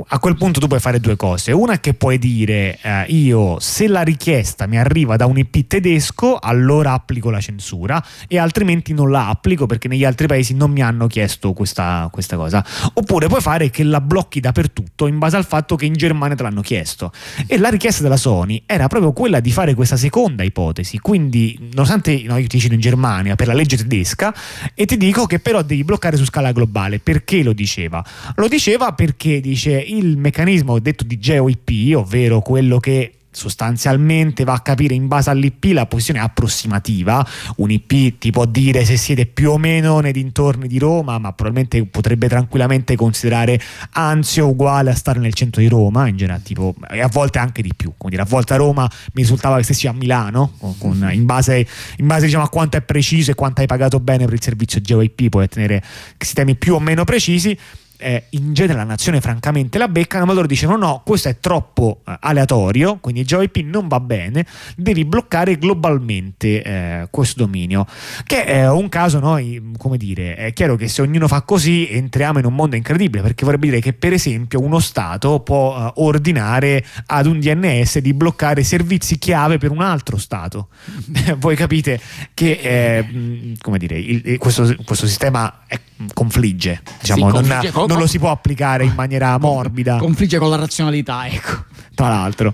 a 0.08 0.20
quel 0.20 0.36
punto 0.36 0.60
tu 0.60 0.68
puoi 0.68 0.80
fare 0.80 1.00
due 1.00 1.16
cose. 1.16 1.52
Una 1.52 1.74
è 1.74 1.80
che 1.80 1.94
puoi 1.94 2.18
dire 2.18 2.78
eh, 2.82 3.06
io 3.08 3.60
se 3.60 3.88
la 3.88 4.02
richiesta 4.02 4.66
mi 4.68 4.78
arriva 4.78 5.16
da 5.16 5.26
un 5.26 5.38
IP 5.38 5.68
tedesco, 5.68 6.38
allora 6.40 6.94
applico 6.94 7.30
la 7.30 7.40
censura 7.40 8.04
e 8.28 8.38
altrimenti 8.38 8.94
non 8.94 9.12
la 9.12 9.28
applico 9.28 9.66
perché 9.66 9.88
negli 9.88 10.04
altri 10.04 10.28
paesi 10.28 10.54
non 10.54 10.72
mi 10.72 10.82
hanno 10.82 11.08
chiesto 11.08 11.54
questo 11.54 11.63
questa, 11.64 12.10
questa, 12.12 12.36
cosa. 12.36 12.64
Oppure 12.94 13.28
puoi 13.28 13.42
fare 13.42 13.70
che 13.70 13.84
la 13.84 14.02
blocchi 14.02 14.40
dappertutto 14.40 15.08
in 15.08 15.18
base 15.18 15.38
al 15.38 15.46
fatto 15.46 15.76
che 15.76 15.86
in 15.86 15.94
Germania 15.94 16.36
te 16.36 16.44
l'hanno 16.44 16.62
chiesto. 16.62 17.12
E 17.48 17.58
la 17.58 17.70
richiesta 17.70 18.04
della 18.04 18.18
Sony 18.18 18.64
era 18.66 18.88
proprio 18.88 19.14
quella 19.14 19.40
di 19.40 19.52
fare 19.52 19.74
questa 19.74 19.98
seconda 19.98 20.44
ipotesi. 20.44 21.00
Quindi, 21.00 21.70
nonostante 21.74 22.22
no, 22.24 22.38
io 22.38 22.48
ti 22.48 22.60
cito 22.60 22.74
in 22.74 22.80
Germania 22.80 23.36
per 23.36 23.48
la 23.48 23.54
legge 23.54 23.78
tedesca, 23.78 24.34
e 24.74 24.86
ti 24.86 24.98
dico 24.98 25.26
che 25.26 25.40
però 25.40 25.62
devi 25.62 25.84
bloccare 25.84 26.18
su 26.18 26.26
scala 26.26 26.52
globale. 26.52 27.00
Perché 27.00 27.42
lo 27.44 27.54
diceva? 27.54 28.04
Lo 28.36 28.48
diceva 28.48 28.92
perché 28.94 29.40
dice 29.40 29.72
il 29.72 30.18
meccanismo 30.18 30.80
detto 30.80 31.04
di 31.04 31.18
GeoIP, 31.18 31.96
ovvero 31.96 32.42
quello 32.42 32.80
che 32.80 33.14
sostanzialmente 33.34 34.44
va 34.44 34.54
a 34.54 34.60
capire 34.60 34.94
in 34.94 35.08
base 35.08 35.30
all'IP 35.30 35.66
la 35.74 35.86
posizione 35.86 36.20
approssimativa. 36.20 37.26
Un 37.58 37.72
IP 37.72 38.18
ti 38.20 38.32
può 38.32 38.46
dire 38.46 38.86
se 38.86 38.98
siete 38.98 39.26
più 39.26 39.52
o 39.52 39.58
meno 39.58 40.00
nei 40.00 40.12
dintorni 40.12 40.68
di 40.68 40.80
Roma, 40.80 41.18
ma 41.18 41.34
probabilmente 41.34 41.86
potrebbe 41.86 42.28
tranquillamente 42.28 42.96
considerare 42.96 43.60
Anzio 43.92 44.48
uguale 44.48 44.92
a 44.92 44.96
stare 44.96 45.20
nel 45.20 45.34
centro 45.34 45.62
di 45.62 45.68
Roma, 45.68 46.08
in 46.08 46.18
genere, 46.18 46.42
tipo, 46.44 46.76
e 46.90 47.02
a 47.02 47.08
volte 47.08 47.40
anche 47.40 47.62
di 47.62 47.72
più. 47.76 47.94
Come 47.98 48.12
dire, 48.12 48.22
a 48.22 48.26
volte 48.26 48.54
a 48.54 48.58
Roma 48.58 48.90
mi 49.14 49.22
risultava 49.22 49.58
che 49.58 49.64
stessi 49.64 49.88
a 49.88 49.94
Milano, 49.94 50.54
con, 50.60 50.78
con, 50.78 51.10
in 51.12 51.26
base, 51.26 51.68
in 51.98 52.08
base 52.08 52.26
diciamo, 52.26 52.44
a 52.44 52.50
quanto 52.50 52.78
è 52.78 52.82
preciso 52.82 53.32
e 53.32 53.36
quanto 53.36 53.62
hai 53.62 53.68
pagato 53.68 54.00
bene 54.00 54.26
per 54.26 54.34
il 54.34 54.42
servizio 54.42 54.80
GeoIP, 54.82 55.30
puoi 55.30 55.44
ottenere 55.44 55.84
sistemi 56.18 56.56
più 56.56 56.76
o 56.76 56.80
meno 56.80 57.04
precisi 57.04 57.58
eh, 58.04 58.26
in 58.32 58.54
genere 58.54 58.78
la 58.78 58.84
nazione 58.84 59.22
francamente 59.22 59.78
la 59.78 59.88
beccano, 59.88 60.26
ma 60.26 60.34
loro 60.34 60.48
dicono 60.48 60.76
no, 60.76 61.02
questo 61.06 61.30
è 61.30 61.40
troppo 61.40 62.02
eh, 62.06 62.18
aleatorio, 62.20 62.98
quindi 62.98 63.22
il 63.22 63.28
JVP 63.28 63.58
non 63.64 63.88
va 63.88 64.00
bene, 64.00 64.46
devi 64.76 65.06
bloccare 65.06 65.58
globalmente 65.58 66.62
eh, 66.62 67.08
questo 67.10 67.44
dominio, 67.44 67.86
che 68.26 68.46
è 68.46 68.70
un 68.70 68.90
caso, 68.90 69.20
no, 69.20 69.40
come 69.78 69.98
dire, 69.98 70.36
è 70.36 70.54
chiaro 70.54 70.76
che 70.76 70.88
se 70.88 71.02
ognuno 71.02 71.28
fa 71.28 71.42
così 71.42 71.88
entriamo 71.90 72.40
in 72.40 72.46
un 72.46 72.54
mondo 72.54 72.76
incredibile, 72.76 73.24
perché 73.24 73.46
vorrebbe 73.46 73.68
dire 73.68 73.80
che 73.80 73.94
per 73.94 74.14
esempio 74.14 74.60
uno 74.60 74.80
Stato 74.80 75.40
può 75.40 75.78
uh, 75.78 76.04
ordinare 76.04 76.84
ad 77.06 77.26
un 77.26 77.40
DNS 77.40 78.00
di 78.00 78.14
bloccare 78.14 78.64
servizi 78.64 79.18
chiave 79.18 79.58
per 79.58 79.72
un 79.72 79.82
altro 79.82 80.18
Stato. 80.18 80.68
Voi 81.38 81.56
capite 81.56 82.00
che, 82.34 82.60
eh, 82.62 83.56
come 83.60 83.78
dire, 83.78 83.98
il, 83.98 84.38
questo, 84.38 84.76
questo 84.86 85.08
sistema 85.08 85.64
è, 85.68 85.80
confligge, 86.14 86.82
diciamo, 87.00 87.28
sì, 87.28 87.32
confligge, 87.32 87.72
non, 87.74 87.93
non 87.94 88.02
lo 88.02 88.08
si 88.08 88.20
può 88.20 88.32
applicare 88.32 88.84
in 88.86 88.94
maniera 88.96 89.38
morbida. 89.38 89.98
Confligge 89.98 90.38
con 90.38 90.50
la 90.50 90.58
razionalità, 90.58 91.28
ecco. 91.28 91.66
Tra 91.96 92.10
l'altro. 92.10 92.54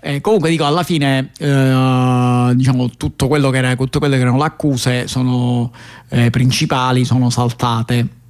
Eh, 0.00 0.20
comunque 0.20 0.50
dico, 0.50 0.66
alla 0.66 0.82
fine, 0.82 1.30
eh, 1.38 2.52
diciamo, 2.54 2.90
tutto 2.90 3.26
quello 3.26 3.50
che 3.50 3.58
era, 3.58 3.74
tutto 3.74 3.98
quello 3.98 4.16
che 4.16 4.20
erano 4.20 4.36
le 4.36 4.44
accuse 4.44 5.08
sono 5.08 5.72
eh, 6.08 6.30
principali, 6.30 7.04
sono 7.04 7.30
saltate 7.30 8.22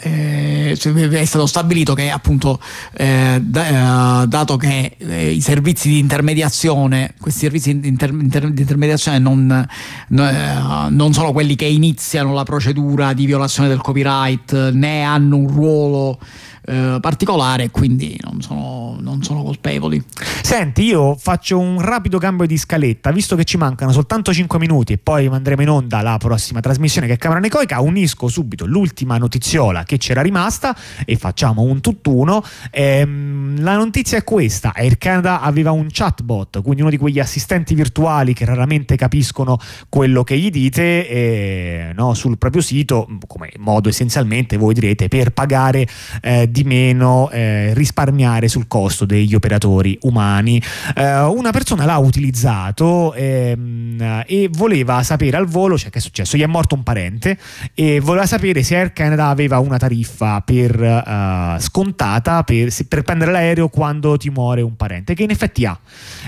eh, 0.00 0.72
è 0.72 1.24
stato 1.24 1.46
stabilito 1.46 1.94
che 1.94 2.10
appunto 2.10 2.60
eh, 2.92 3.40
da, 3.42 4.22
eh, 4.22 4.26
dato 4.26 4.56
che 4.56 4.96
eh, 4.98 5.30
i 5.30 5.40
servizi 5.40 5.88
di 5.88 5.98
intermediazione 5.98 7.14
questi 7.20 7.40
servizi 7.40 7.78
di, 7.78 7.88
inter, 7.88 8.10
inter, 8.10 8.50
di 8.50 8.60
intermediazione 8.60 9.18
non, 9.18 9.68
no, 10.08 10.28
eh, 10.28 10.90
non, 10.90 11.12
sono 11.12 11.32
quelli 11.32 11.56
che 11.56 11.66
iniziano 11.66 12.32
la 12.32 12.44
procedura 12.44 13.12
di 13.12 13.26
violazione 13.26 13.68
del 13.68 13.80
copyright 13.80 14.70
né 14.72 15.02
hanno 15.02 15.36
un 15.36 15.48
ruolo 15.48 16.18
eh, 16.66 16.98
particolare 17.00 17.70
quindi 17.70 18.18
non 18.22 18.40
sono, 18.40 18.96
non 19.00 19.22
sono, 19.22 19.42
colpevoli. 19.42 20.02
Senti, 20.42 20.84
io 20.84 21.16
faccio 21.16 21.58
un 21.58 21.80
rapido 21.80 22.18
cambio 22.18 22.46
di 22.46 22.56
scaletta, 22.56 23.10
visto 23.10 23.36
che 23.36 23.44
ci 23.44 23.56
mancano 23.56 23.92
soltanto 23.92 24.32
5 24.32 24.58
minuti 24.58 24.92
e 24.92 24.98
poi 24.98 25.26
andremo 25.26 25.62
in 25.62 25.70
onda 25.70 26.02
la 26.02 26.18
prossima 26.18 26.60
trasmissione 26.60 27.06
che 27.06 27.14
è 27.14 27.16
Camera 27.16 27.40
Necoica, 27.40 27.80
unisco 27.80 28.28
subito 28.28 28.66
l'ultima 28.66 29.16
notiziola 29.16 29.84
che 29.84 29.96
c'era 29.96 30.22
rimasta 30.22 30.76
e 31.04 31.16
facciamo 31.16 31.62
un 31.62 31.80
tutt'uno. 31.80 32.42
Ehm, 32.70 33.62
la 33.62 33.76
notizia 33.76 34.18
è 34.18 34.24
questa, 34.24 34.72
Air 34.74 34.98
Canada 34.98 35.40
aveva 35.40 35.70
un 35.70 35.88
chatbot, 35.90 36.62
quindi 36.62 36.82
uno 36.82 36.90
di 36.90 36.98
quegli 36.98 37.18
assistenti 37.18 37.74
virtuali 37.74 38.34
che 38.34 38.44
raramente 38.44 38.96
capiscono 38.96 39.58
quello 39.88 40.24
che 40.24 40.38
gli 40.38 40.50
dite 40.50 41.08
e, 41.08 41.92
no, 41.94 42.14
sul 42.14 42.38
proprio 42.38 42.62
sito, 42.62 43.08
come 43.26 43.50
modo 43.58 43.88
essenzialmente 43.88 44.56
voi 44.56 44.74
direte 44.74 45.08
per 45.08 45.30
pagare 45.30 45.86
eh, 46.20 46.49
di 46.50 46.64
meno 46.64 47.30
eh, 47.30 47.72
risparmiare 47.74 48.48
sul 48.48 48.66
costo 48.66 49.04
degli 49.04 49.34
operatori 49.34 49.98
umani. 50.02 50.62
Eh, 50.94 51.20
una 51.22 51.50
persona 51.50 51.84
l'ha 51.84 51.98
utilizzato 51.98 53.14
ehm, 53.14 54.24
e 54.26 54.48
voleva 54.52 55.02
sapere 55.02 55.36
al 55.36 55.46
volo, 55.46 55.78
cioè 55.78 55.90
che 55.90 55.98
è 55.98 56.00
successo? 56.00 56.36
Gli 56.36 56.42
è 56.42 56.46
morto 56.46 56.74
un 56.74 56.82
parente 56.82 57.38
e 57.74 58.00
voleva 58.00 58.26
sapere 58.26 58.62
se 58.62 58.76
Air 58.76 58.92
Canada 58.92 59.28
aveva 59.28 59.58
una 59.58 59.78
tariffa 59.78 60.40
per, 60.40 60.78
uh, 60.80 61.60
scontata 61.60 62.42
per, 62.42 62.72
per, 62.88 63.02
prendere 63.02 63.30
l'aereo 63.30 63.68
quando 63.68 64.16
ti 64.16 64.30
muore 64.30 64.62
un 64.62 64.76
parente, 64.76 65.14
che 65.14 65.22
in 65.22 65.30
effetti 65.30 65.64
ha. 65.64 65.78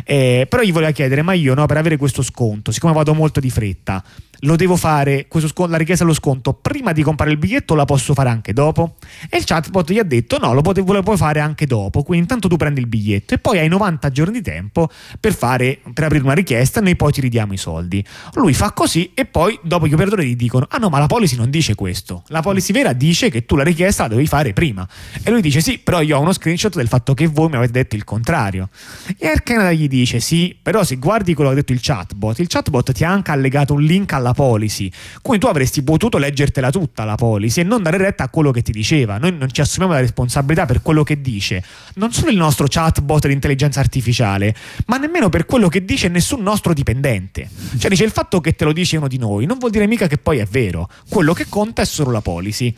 Eh, 0.04 0.46
però 0.48 0.62
gli 0.62 0.72
voleva 0.72 0.92
chiedere, 0.92 1.22
ma 1.22 1.32
io 1.32 1.54
no, 1.54 1.66
per 1.66 1.76
avere 1.76 1.96
questo 1.96 2.22
sconto, 2.22 2.72
siccome 2.72 2.92
vado 2.92 3.14
molto 3.14 3.40
di 3.40 3.50
fretta, 3.50 4.02
lo 4.44 4.56
devo 4.56 4.76
fare, 4.76 5.26
sconto, 5.28 5.66
la 5.66 5.76
richiesta 5.76 6.04
dello 6.04 6.16
sconto, 6.16 6.52
prima 6.52 6.92
di 6.92 7.02
comprare 7.02 7.30
il 7.30 7.38
biglietto 7.38 7.74
o 7.74 7.76
la 7.76 7.84
posso 7.84 8.12
fare 8.14 8.28
anche 8.28 8.52
dopo? 8.52 8.96
E 9.28 9.38
il 9.38 9.44
chatbot 9.44 9.90
gli 9.90 9.98
ha 9.98 10.02
detto 10.02 10.38
no, 10.38 10.52
lo, 10.52 10.62
potevo, 10.62 10.92
lo 10.92 11.02
puoi 11.02 11.16
fare 11.16 11.40
anche 11.40 11.66
dopo, 11.66 12.02
quindi 12.02 12.24
intanto 12.24 12.48
tu 12.48 12.56
prendi 12.56 12.80
il 12.80 12.86
biglietto 12.86 13.34
e 13.34 13.38
poi 13.38 13.58
hai 13.58 13.68
90 13.68 14.10
giorni 14.10 14.34
di 14.34 14.42
tempo 14.42 14.90
per, 15.20 15.34
fare, 15.34 15.80
per 15.92 16.04
aprire 16.04 16.24
una 16.24 16.34
richiesta 16.34 16.80
e 16.80 16.82
noi 16.82 16.96
poi 16.96 17.12
ti 17.12 17.20
ridiamo 17.20 17.52
i 17.52 17.56
soldi. 17.56 18.04
Lui 18.34 18.52
fa 18.52 18.72
così 18.72 19.12
e 19.14 19.26
poi 19.26 19.58
dopo 19.62 19.86
gli 19.86 19.94
operatori 19.94 20.26
gli 20.26 20.36
dicono 20.36 20.66
ah 20.68 20.78
no 20.78 20.88
ma 20.88 20.98
la 20.98 21.06
policy 21.06 21.36
non 21.36 21.50
dice 21.50 21.74
questo, 21.74 22.24
la 22.28 22.42
policy 22.42 22.72
vera 22.72 22.92
dice 22.92 23.30
che 23.30 23.44
tu 23.44 23.54
la 23.54 23.64
richiesta 23.64 24.04
la 24.04 24.08
devi 24.10 24.26
fare 24.26 24.52
prima. 24.52 24.86
E 25.22 25.30
lui 25.30 25.40
dice 25.40 25.60
sì, 25.60 25.78
però 25.78 26.00
io 26.00 26.18
ho 26.18 26.20
uno 26.20 26.32
screenshot 26.32 26.74
del 26.74 26.88
fatto 26.88 27.14
che 27.14 27.28
voi 27.28 27.48
mi 27.48 27.56
avete 27.56 27.72
detto 27.72 27.94
il 27.94 28.04
contrario. 28.04 28.68
E 29.16 29.28
Air 29.28 29.42
Canada 29.44 29.72
gli 29.72 29.86
dice 29.86 30.18
sì, 30.18 30.56
però 30.60 30.82
se 30.82 30.96
guardi 30.96 31.34
quello 31.34 31.50
che 31.50 31.56
ha 31.56 31.58
detto 31.60 31.72
il 31.72 31.80
chatbot, 31.80 32.40
il 32.40 32.48
chatbot 32.48 32.92
ti 32.92 33.04
ha 33.04 33.10
anche 33.10 33.30
allegato 33.30 33.74
un 33.74 33.82
link 33.82 34.12
alla 34.12 34.31
policy, 34.32 34.90
quindi 35.20 35.44
tu 35.44 35.50
avresti 35.50 35.82
potuto 35.82 36.18
leggertela 36.18 36.70
tutta 36.70 37.04
la 37.04 37.14
policy 37.14 37.60
e 37.60 37.64
non 37.64 37.82
dare 37.82 37.98
retta 37.98 38.24
a 38.24 38.28
quello 38.28 38.50
che 38.50 38.62
ti 38.62 38.72
diceva. 38.72 39.18
Noi 39.18 39.32
non 39.32 39.50
ci 39.50 39.60
assumiamo 39.60 39.94
la 39.94 40.00
responsabilità 40.00 40.66
per 40.66 40.82
quello 40.82 41.02
che 41.02 41.20
dice, 41.20 41.62
non 41.94 42.12
solo 42.12 42.30
il 42.30 42.36
nostro 42.36 42.66
chatbot 42.68 43.24
l'intelligenza 43.26 43.80
artificiale, 43.80 44.54
ma 44.86 44.96
nemmeno 44.96 45.28
per 45.28 45.46
quello 45.46 45.68
che 45.68 45.84
dice 45.84 46.08
nessun 46.08 46.42
nostro 46.42 46.72
dipendente. 46.74 47.48
Cioè 47.78 47.90
dice 47.90 48.04
il 48.04 48.10
fatto 48.10 48.40
che 48.40 48.54
te 48.54 48.64
lo 48.64 48.72
dice 48.72 48.96
uno 48.96 49.08
di 49.08 49.18
noi 49.18 49.46
non 49.46 49.58
vuol 49.58 49.70
dire 49.70 49.86
mica 49.86 50.06
che 50.06 50.18
poi 50.18 50.38
è 50.38 50.44
vero, 50.44 50.88
quello 51.08 51.32
che 51.32 51.46
conta 51.48 51.82
è 51.82 51.86
solo 51.86 52.10
la 52.10 52.20
policy. 52.20 52.74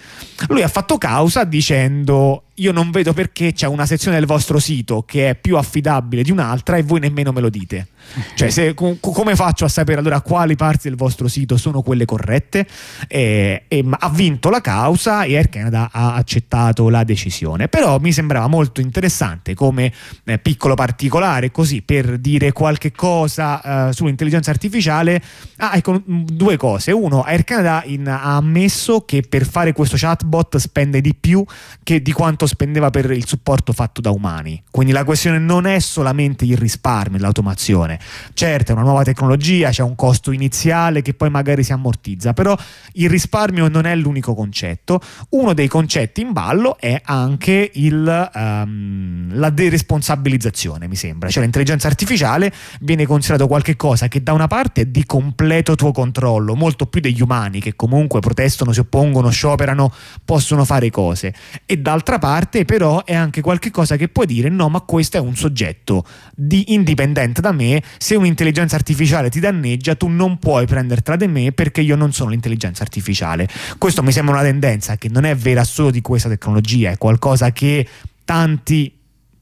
Lui 0.48 0.62
ha 0.62 0.68
fatto 0.68 0.98
causa 0.98 1.44
dicendo 1.44 2.44
io 2.56 2.72
non 2.72 2.90
vedo 2.90 3.12
perché 3.12 3.52
c'è 3.52 3.66
una 3.66 3.86
sezione 3.86 4.18
del 4.18 4.26
vostro 4.26 4.58
sito 4.58 5.02
che 5.02 5.30
è 5.30 5.34
più 5.34 5.56
affidabile 5.56 6.22
di 6.22 6.30
un'altra 6.30 6.76
e 6.76 6.82
voi 6.82 7.00
nemmeno 7.00 7.32
me 7.32 7.40
lo 7.40 7.48
dite. 7.48 7.88
Cioè, 8.34 8.50
se, 8.50 8.74
com- 8.74 8.98
come 9.00 9.34
faccio 9.34 9.64
a 9.64 9.68
sapere 9.68 9.98
allora 9.98 10.20
quali 10.20 10.54
parti 10.56 10.88
del 10.88 10.96
vostro 10.96 11.26
sito 11.26 11.56
sono 11.56 11.82
quelle 11.82 12.04
corrette? 12.04 12.66
E, 13.08 13.64
e, 13.66 13.84
ha 13.90 14.08
vinto 14.10 14.50
la 14.50 14.60
causa 14.60 15.24
e 15.24 15.36
Air 15.36 15.48
Canada 15.48 15.88
ha 15.90 16.14
accettato 16.14 16.88
la 16.88 17.02
decisione. 17.02 17.68
Però 17.68 17.98
mi 17.98 18.12
sembrava 18.12 18.46
molto 18.46 18.80
interessante 18.80 19.54
come 19.54 19.92
eh, 20.24 20.38
piccolo 20.38 20.74
particolare, 20.74 21.50
così 21.50 21.82
per 21.82 22.18
dire 22.18 22.52
qualche 22.52 22.92
cosa 22.92 23.88
eh, 23.88 23.92
sull'intelligenza 23.92 24.50
artificiale. 24.50 25.20
Ah, 25.56 25.72
ecco, 25.74 26.00
due 26.04 26.56
cose. 26.56 26.92
Uno, 26.92 27.22
Air 27.22 27.44
Canada 27.44 27.82
in, 27.86 28.06
ha 28.06 28.36
ammesso 28.36 29.00
che 29.00 29.22
per 29.28 29.46
fare 29.46 29.72
questo 29.72 29.96
chatbot 29.98 30.56
spende 30.58 31.00
di 31.00 31.14
più 31.14 31.44
che 31.82 32.00
di 32.00 32.12
quanto 32.12 32.43
quanto 32.44 32.46
spendeva 32.46 32.90
per 32.90 33.10
il 33.10 33.26
supporto 33.26 33.72
fatto 33.72 34.00
da 34.00 34.10
umani. 34.10 34.62
Quindi 34.70 34.92
la 34.92 35.04
questione 35.04 35.38
non 35.38 35.66
è 35.66 35.78
solamente 35.78 36.44
il 36.44 36.56
risparmio 36.56 37.18
dell'automazione. 37.18 37.98
Certo, 38.34 38.72
è 38.72 38.74
una 38.74 38.84
nuova 38.84 39.02
tecnologia, 39.02 39.70
c'è 39.70 39.82
un 39.82 39.94
costo 39.94 40.30
iniziale 40.30 41.02
che 41.02 41.14
poi 41.14 41.30
magari 41.30 41.62
si 41.62 41.72
ammortizza, 41.72 42.32
però 42.32 42.56
il 42.94 43.08
risparmio 43.08 43.68
non 43.68 43.86
è 43.86 43.94
l'unico 43.94 44.34
concetto. 44.34 45.00
Uno 45.30 45.52
dei 45.54 45.68
concetti 45.68 46.20
in 46.20 46.32
ballo 46.32 46.76
è 46.78 47.00
anche 47.04 47.70
il, 47.74 48.30
um, 48.34 49.36
la 49.36 49.50
deresponsabilizzazione, 49.50 50.86
mi 50.86 50.96
sembra. 50.96 51.28
Cioè 51.28 51.42
l'intelligenza 51.42 51.88
artificiale 51.88 52.52
viene 52.80 53.06
considerato 53.06 53.46
qualcosa 53.46 54.08
che 54.08 54.22
da 54.22 54.32
una 54.32 54.46
parte 54.46 54.82
è 54.82 54.86
di 54.86 55.04
completo 55.04 55.74
tuo 55.74 55.92
controllo, 55.92 56.54
molto 56.54 56.86
più 56.86 57.00
degli 57.00 57.22
umani 57.22 57.60
che 57.60 57.74
comunque 57.74 58.20
protestano, 58.20 58.72
si 58.72 58.80
oppongono, 58.80 59.30
scioperano, 59.30 59.92
possono 60.24 60.64
fare 60.64 60.90
cose. 60.90 61.34
E 61.66 61.78
d'altra 61.78 62.18
parte 62.18 62.33
parte 62.34 62.64
però 62.64 63.04
è 63.04 63.14
anche 63.14 63.40
qualcosa 63.40 63.94
che 63.94 64.08
puoi 64.08 64.26
dire 64.26 64.48
no 64.48 64.68
ma 64.68 64.80
questo 64.80 65.18
è 65.18 65.20
un 65.20 65.36
soggetto 65.36 66.04
di 66.34 66.74
indipendente 66.74 67.40
da 67.40 67.52
me 67.52 67.80
se 67.96 68.16
un'intelligenza 68.16 68.74
artificiale 68.74 69.30
ti 69.30 69.38
danneggia 69.38 69.94
tu 69.94 70.08
non 70.08 70.38
puoi 70.38 70.66
prendertela 70.66 71.16
da 71.16 71.28
me 71.28 71.52
perché 71.52 71.80
io 71.80 71.94
non 71.94 72.12
sono 72.12 72.30
l'intelligenza 72.30 72.82
artificiale. 72.82 73.46
Questo 73.78 74.02
mi 74.02 74.10
sembra 74.10 74.34
una 74.34 74.42
tendenza 74.42 74.96
che 74.96 75.08
non 75.08 75.24
è 75.24 75.36
vera 75.36 75.62
solo 75.62 75.92
di 75.92 76.00
questa 76.00 76.28
tecnologia 76.28 76.90
è 76.90 76.98
qualcosa 76.98 77.52
che 77.52 77.86
tanti 78.24 78.92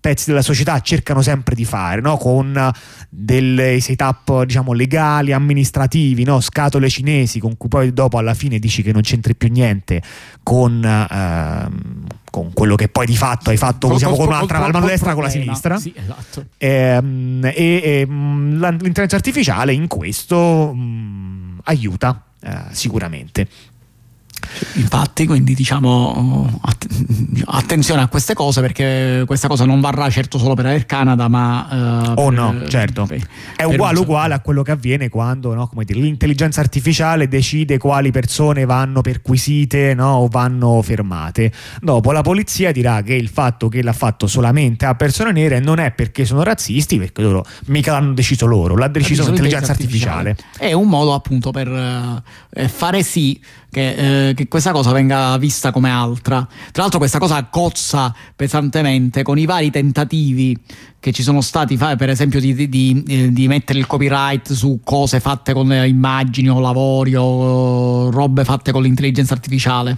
pezzi 0.02 0.30
della 0.30 0.42
società 0.42 0.80
cercano 0.80 1.22
sempre 1.22 1.54
di 1.54 1.64
fare, 1.64 2.00
no? 2.00 2.16
con 2.16 2.72
dei 3.08 3.80
setup 3.80 4.42
diciamo, 4.42 4.72
legali, 4.72 5.32
amministrativi, 5.32 6.24
no? 6.24 6.40
scatole 6.40 6.88
cinesi 6.88 7.38
con 7.38 7.56
cui 7.56 7.68
poi 7.68 7.92
dopo 7.92 8.18
alla 8.18 8.34
fine 8.34 8.58
dici 8.58 8.82
che 8.82 8.92
non 8.92 9.02
c'entri 9.02 9.36
più 9.36 9.48
niente 9.48 10.02
con, 10.42 10.84
ehm, 10.84 12.06
con 12.28 12.52
quello 12.52 12.74
che 12.74 12.88
poi 12.88 13.06
di 13.06 13.16
fatto 13.16 13.50
hai 13.50 13.56
fatto 13.56 13.86
col, 13.86 13.94
usiamo 13.94 14.16
con 14.16 14.26
un'altra 14.26 14.58
la 14.58 14.72
mano 14.72 14.86
destra 14.86 15.14
con 15.14 15.22
la 15.22 15.28
sinistra 15.28 15.78
sì, 15.78 15.94
esatto. 15.96 16.46
ehm, 16.58 17.44
e, 17.44 17.52
e 17.54 18.06
mm, 18.08 18.60
l'intelligenza 18.60 19.14
artificiale 19.14 19.72
in 19.72 19.86
questo 19.86 20.72
mh, 20.74 20.80
mm, 20.80 21.58
aiuta 21.62 22.24
eh, 22.40 22.58
sicuramente 22.72 23.46
Infatti, 24.74 25.26
quindi 25.26 25.54
diciamo 25.54 26.60
attenzione 27.46 28.02
a 28.02 28.08
queste 28.08 28.34
cose 28.34 28.60
perché 28.60 29.24
questa 29.26 29.48
cosa 29.48 29.64
non 29.64 29.80
varrà 29.80 30.08
certo 30.10 30.38
solo 30.38 30.54
per 30.54 30.66
Air 30.66 30.86
Canada, 30.86 31.28
ma. 31.28 31.66
Uh, 31.70 32.20
oh 32.20 32.28
per, 32.28 32.32
no, 32.32 32.68
certo. 32.68 33.06
Per, 33.06 33.20
è 33.56 33.64
uguale, 33.64 33.98
uguale 33.98 34.34
a 34.34 34.40
quello 34.40 34.62
che 34.62 34.70
avviene 34.72 35.08
quando 35.08 35.54
no, 35.54 35.70
dire, 35.84 36.00
l'intelligenza 36.00 36.60
artificiale 36.60 37.28
decide 37.28 37.78
quali 37.78 38.10
persone 38.10 38.64
vanno 38.64 39.00
perquisite 39.00 39.94
no, 39.94 40.14
o 40.16 40.28
vanno 40.28 40.80
fermate. 40.82 41.52
Dopo 41.80 42.12
la 42.12 42.22
polizia 42.22 42.72
dirà 42.72 43.02
che 43.02 43.14
il 43.14 43.28
fatto 43.28 43.68
che 43.68 43.82
l'ha 43.82 43.92
fatto 43.92 44.26
solamente 44.26 44.86
a 44.86 44.94
persone 44.94 45.32
nere 45.32 45.60
non 45.60 45.78
è 45.78 45.92
perché 45.92 46.24
sono 46.24 46.42
razzisti, 46.42 46.98
perché 46.98 47.22
loro 47.22 47.44
mica 47.66 47.92
l'hanno 47.92 48.12
deciso 48.12 48.46
loro, 48.46 48.76
l'ha 48.76 48.88
deciso 48.88 49.24
l'intelligenza 49.24 49.72
artificiale. 49.72 50.30
artificiale. 50.30 50.70
È 50.70 50.72
un 50.72 50.88
modo 50.88 51.14
appunto 51.14 51.50
per 51.50 51.68
uh, 51.68 52.68
fare 52.68 53.02
sì 53.02 53.40
che, 53.72 54.28
eh, 54.28 54.34
che, 54.34 54.48
questa 54.48 54.70
cosa 54.70 54.92
venga 54.92 55.38
vista 55.38 55.72
come 55.72 55.90
altra. 55.90 56.46
Tra 56.72 56.82
l'altro 56.82 56.98
questa 56.98 57.18
cosa 57.18 57.42
cozza 57.44 58.14
pesantemente 58.36 59.22
con 59.22 59.38
i 59.38 59.46
vari 59.46 59.70
tentativi 59.70 60.54
che 61.00 61.10
ci 61.10 61.22
sono 61.22 61.40
stati, 61.40 61.78
per 61.78 62.10
esempio, 62.10 62.38
di, 62.38 62.68
di, 62.68 63.02
eh, 63.08 63.32
di 63.32 63.48
mettere 63.48 63.78
il 63.78 63.86
copyright 63.86 64.52
su 64.52 64.80
cose 64.84 65.20
fatte 65.20 65.54
con 65.54 65.72
immagini 65.72 66.50
o 66.50 66.60
lavori 66.60 67.14
o 67.16 68.10
robe 68.10 68.44
fatte 68.44 68.72
con 68.72 68.82
l'intelligenza 68.82 69.32
artificiale. 69.32 69.96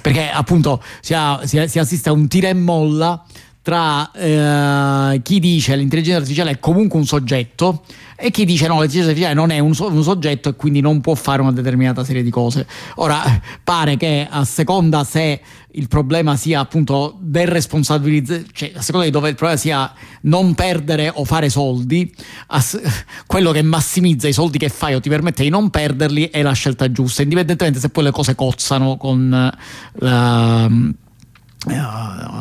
Perché 0.00 0.30
appunto 0.30 0.82
si, 1.00 1.12
ha, 1.12 1.42
si, 1.44 1.62
si 1.68 1.78
assiste 1.78 2.08
a 2.08 2.12
un 2.12 2.26
tira 2.28 2.48
e 2.48 2.54
molla 2.54 3.22
tra 3.62 4.10
eh, 4.10 5.22
chi 5.22 5.38
dice 5.38 5.76
l'intelligenza 5.76 6.18
artificiale 6.18 6.50
è 6.50 6.58
comunque 6.58 6.98
un 6.98 7.06
soggetto 7.06 7.84
e 8.16 8.32
chi 8.32 8.44
dice 8.44 8.66
no, 8.66 8.80
l'intelligenza 8.80 9.10
artificiale 9.10 9.34
non 9.34 9.50
è 9.50 9.60
un, 9.60 9.72
so- 9.74 9.86
un, 9.86 10.02
soggetto 10.02 10.48
e 10.48 10.56
quindi 10.56 10.80
non 10.80 11.00
può 11.00 11.14
fare 11.14 11.40
una 11.42 11.52
determinata 11.52 12.02
serie 12.02 12.24
di 12.24 12.30
cose. 12.30 12.66
Ora 12.96 13.22
pare 13.62 13.96
che 13.96 14.26
a 14.28 14.44
seconda 14.44 15.04
se 15.04 15.40
il 15.74 15.86
problema 15.86 16.34
sia 16.36 16.58
appunto 16.58 17.16
deresponsabilizzare, 17.20 18.46
cioè 18.52 18.72
a 18.74 18.82
seconda 18.82 19.06
di 19.06 19.12
dove 19.12 19.28
il 19.28 19.36
problema 19.36 19.58
sia 19.58 19.92
non 20.22 20.54
perdere 20.54 21.10
o 21.14 21.24
fare 21.24 21.48
soldi, 21.48 22.12
ass- 22.48 22.80
quello 23.26 23.52
che 23.52 23.62
massimizza 23.62 24.26
i 24.26 24.32
soldi 24.32 24.58
che 24.58 24.70
fai 24.70 24.94
o 24.94 25.00
ti 25.00 25.08
permette 25.08 25.44
di 25.44 25.48
non 25.50 25.70
perderli 25.70 26.30
è 26.30 26.42
la 26.42 26.52
scelta 26.52 26.90
giusta, 26.90 27.22
indipendentemente 27.22 27.78
se 27.78 27.90
poi 27.90 28.04
le 28.04 28.10
cose 28.10 28.34
cozzano 28.34 28.96
con 28.96 29.52
la 29.92 30.68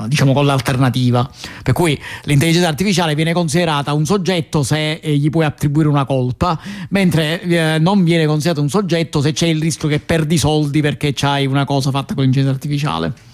diciamo 0.07 0.33
con 0.33 0.45
l'alternativa. 0.45 1.29
Per 1.63 1.73
cui 1.73 1.99
l'intelligenza 2.23 2.67
artificiale 2.67 3.15
viene 3.15 3.33
considerata 3.33 3.93
un 3.93 4.05
soggetto 4.05 4.63
se 4.63 4.93
eh, 4.93 5.15
gli 5.15 5.29
puoi 5.29 5.45
attribuire 5.45 5.87
una 5.89 6.05
colpa 6.05 6.59
mentre 6.89 7.41
eh, 7.41 7.77
non 7.79 8.03
viene 8.03 8.25
considerato 8.25 8.61
un 8.61 8.69
soggetto 8.69 9.21
se 9.21 9.31
c'è 9.31 9.47
il 9.47 9.61
rischio 9.61 9.87
che 9.87 9.99
perdi 9.99 10.37
soldi 10.37 10.81
perché 10.81 11.13
c'hai 11.13 11.45
una 11.45 11.65
cosa 11.65 11.91
fatta 11.91 12.13
con 12.13 12.23
l'intelligenza 12.23 12.55
artificiale 12.55 13.29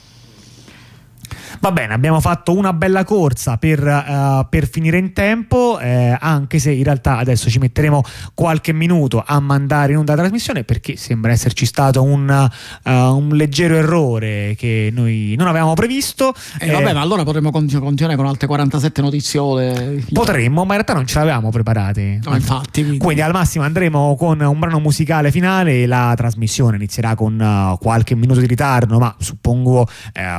Va 1.60 1.72
bene, 1.72 1.93
abbiamo 1.93 2.20
fatto 2.20 2.56
una 2.56 2.72
bella 2.74 3.04
corsa 3.04 3.58
per, 3.58 3.82
uh, 3.82 4.46
per 4.48 4.67
finire 4.70 4.98
in 4.98 5.13
tempo, 5.13 5.80
eh, 5.80 6.15
anche 6.20 6.60
se 6.60 6.72
in 6.72 6.84
realtà 6.84 7.17
adesso 7.17 7.50
ci 7.50 7.58
metteremo 7.58 8.04
qualche 8.34 8.74
minuto 8.74 9.24
a 9.26 9.39
mandare 9.39 9.93
in 9.93 9.98
onda 9.98 10.13
la 10.13 10.22
trasmissione 10.22 10.63
perché 10.63 10.96
sembra 10.98 11.32
esserci 11.32 11.65
stato 11.65 12.04
un, 12.04 12.50
uh, 12.84 12.91
un 12.91 13.30
leggero 13.30 13.76
errore 13.76 14.56
che 14.58 14.89
noi 14.93 15.36
non 15.38 15.48
avevamo 15.48 15.74
previsto. 15.74 16.34
Eh, 16.60 16.70
vabbè, 16.70 16.93
ma 16.93 17.02
allora 17.02 17.24
potremmo 17.24 17.52
continuare 17.52 18.15
con 18.15 18.28
altre 18.28 18.48
47 18.48 19.02
notiziole. 19.02 20.04
Potremmo, 20.13 20.63
ma 20.63 20.76
in 20.76 20.82
realtà 20.82 20.93
non 20.93 21.08
ce 21.08 21.17
l'avevamo 21.17 21.50
preparate. 21.50 22.20
No, 22.24 22.36
infatti. 22.36 22.82
Quindi. 22.82 23.00
quindi. 23.00 23.22
al 23.22 23.32
massimo 23.32 23.63
andremo 23.63 24.15
con 24.15 24.39
un 24.39 24.60
brano 24.60 24.80
musicale 24.80 25.32
finale 25.32 25.84
e 25.84 25.88
la 25.88 26.13
trasmissione 26.15 26.76
inizierà 26.78 27.15
con 27.15 27.39
uh, 27.39 27.78
qualche 27.80 28.15
minuto 28.15 28.39
di 28.39 28.48
ritardo, 28.48 29.00
ma 29.00 29.15
suppongo 29.17 29.88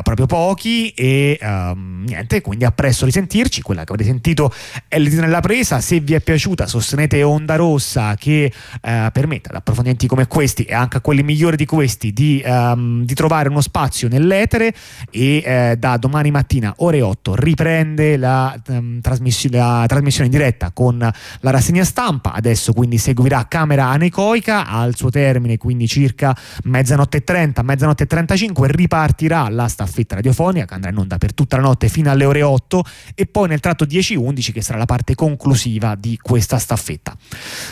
proprio 0.03 0.27
pochi. 0.27 0.91
E 0.91 1.08
e 1.09 1.39
um, 1.41 2.05
niente, 2.07 2.43
quindi 2.43 2.67
a 2.67 2.71
presto 2.71 3.07
risentirci, 3.07 3.63
quella 3.63 3.85
che 3.85 3.95
avete 3.95 4.11
sentito 4.11 4.53
è 4.89 4.99
l'edita 4.99 5.23
nella 5.23 5.41
presa, 5.41 5.81
se 5.81 6.01
vi 6.01 6.13
è 6.13 6.21
piaciuta 6.21 6.67
sostenete 6.67 7.23
Onda 7.23 7.57
Rossa 7.57 8.15
che 8.15 8.53
uh, 8.53 9.11
permette 9.11 9.49
ad 9.49 9.55
approfondimenti 9.55 10.07
come 10.07 10.27
questi 10.27 10.65
e 10.65 10.75
anche 10.75 10.99
a 10.99 11.01
quelli 11.01 11.23
migliori 11.23 11.57
di 11.57 11.65
questi 11.65 12.13
di, 12.13 12.43
um, 12.45 13.07
di 13.07 13.15
trovare 13.15 13.49
uno 13.49 13.63
spazio 13.63 14.07
nell'etere. 14.09 14.75
E 15.11 15.73
uh, 15.73 15.79
da 15.79 15.97
domani 15.97 16.31
mattina 16.31 16.75
ore 16.79 17.01
8 17.01 17.35
riprende 17.37 18.19
la, 18.19 18.55
um, 18.69 19.01
trasmiss- 19.01 19.51
la 19.51 19.87
trasmissione 19.89 20.27
in 20.27 20.33
diretta 20.33 20.73
con 20.73 20.99
la 20.99 21.51
rassegna 21.51 21.85
stampa, 21.85 22.33
adesso 22.33 22.75
quindi 22.75 22.99
seguirà 22.99 23.47
Camera 23.49 23.87
Anecoica. 23.87 24.67
Al 24.67 24.95
suo 24.95 25.09
termine, 25.09 25.57
quindi 25.57 25.87
circa 25.87 26.37
mezzanotte 26.65 27.17
e 27.19 27.25
30, 27.25 27.63
mezzanotte 27.63 28.03
e 28.03 28.07
35 28.07 28.69
ripartirà 28.69 29.49
la 29.49 29.69
staffetta 29.69 30.17
radiofonica 30.17 30.67
che 30.67 30.75
andrà 30.75 30.91
in 30.91 30.98
andranno 30.99 31.01
onda 31.01 31.19
per 31.19 31.35
tutta 31.35 31.57
la 31.57 31.63
notte 31.63 31.89
fino 31.89 32.11
alle 32.11 32.25
ore 32.25 32.43
8 32.43 32.83
e 33.15 33.27
poi 33.27 33.49
nel 33.49 33.61
tratto 33.61 33.85
10-11 33.85 34.53
che 34.53 34.63
sarà 34.63 34.79
la 34.79 34.85
parte 34.85 35.15
conclusiva 35.15 35.95
di 35.95 36.19
questa 36.21 36.59
staffetta. 36.59 37.17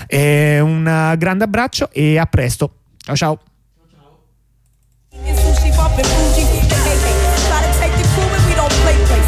Eh, 0.07 0.61
un 0.61 1.15
grande 1.19 1.45
abbraccio 1.45 1.91
e 1.93 2.19
a 2.19 2.27
presto. 2.27 2.75
Ciao 2.99 3.17
ciao. 3.17 3.39
ciao, 3.79 3.89
ciao. 9.01 9.17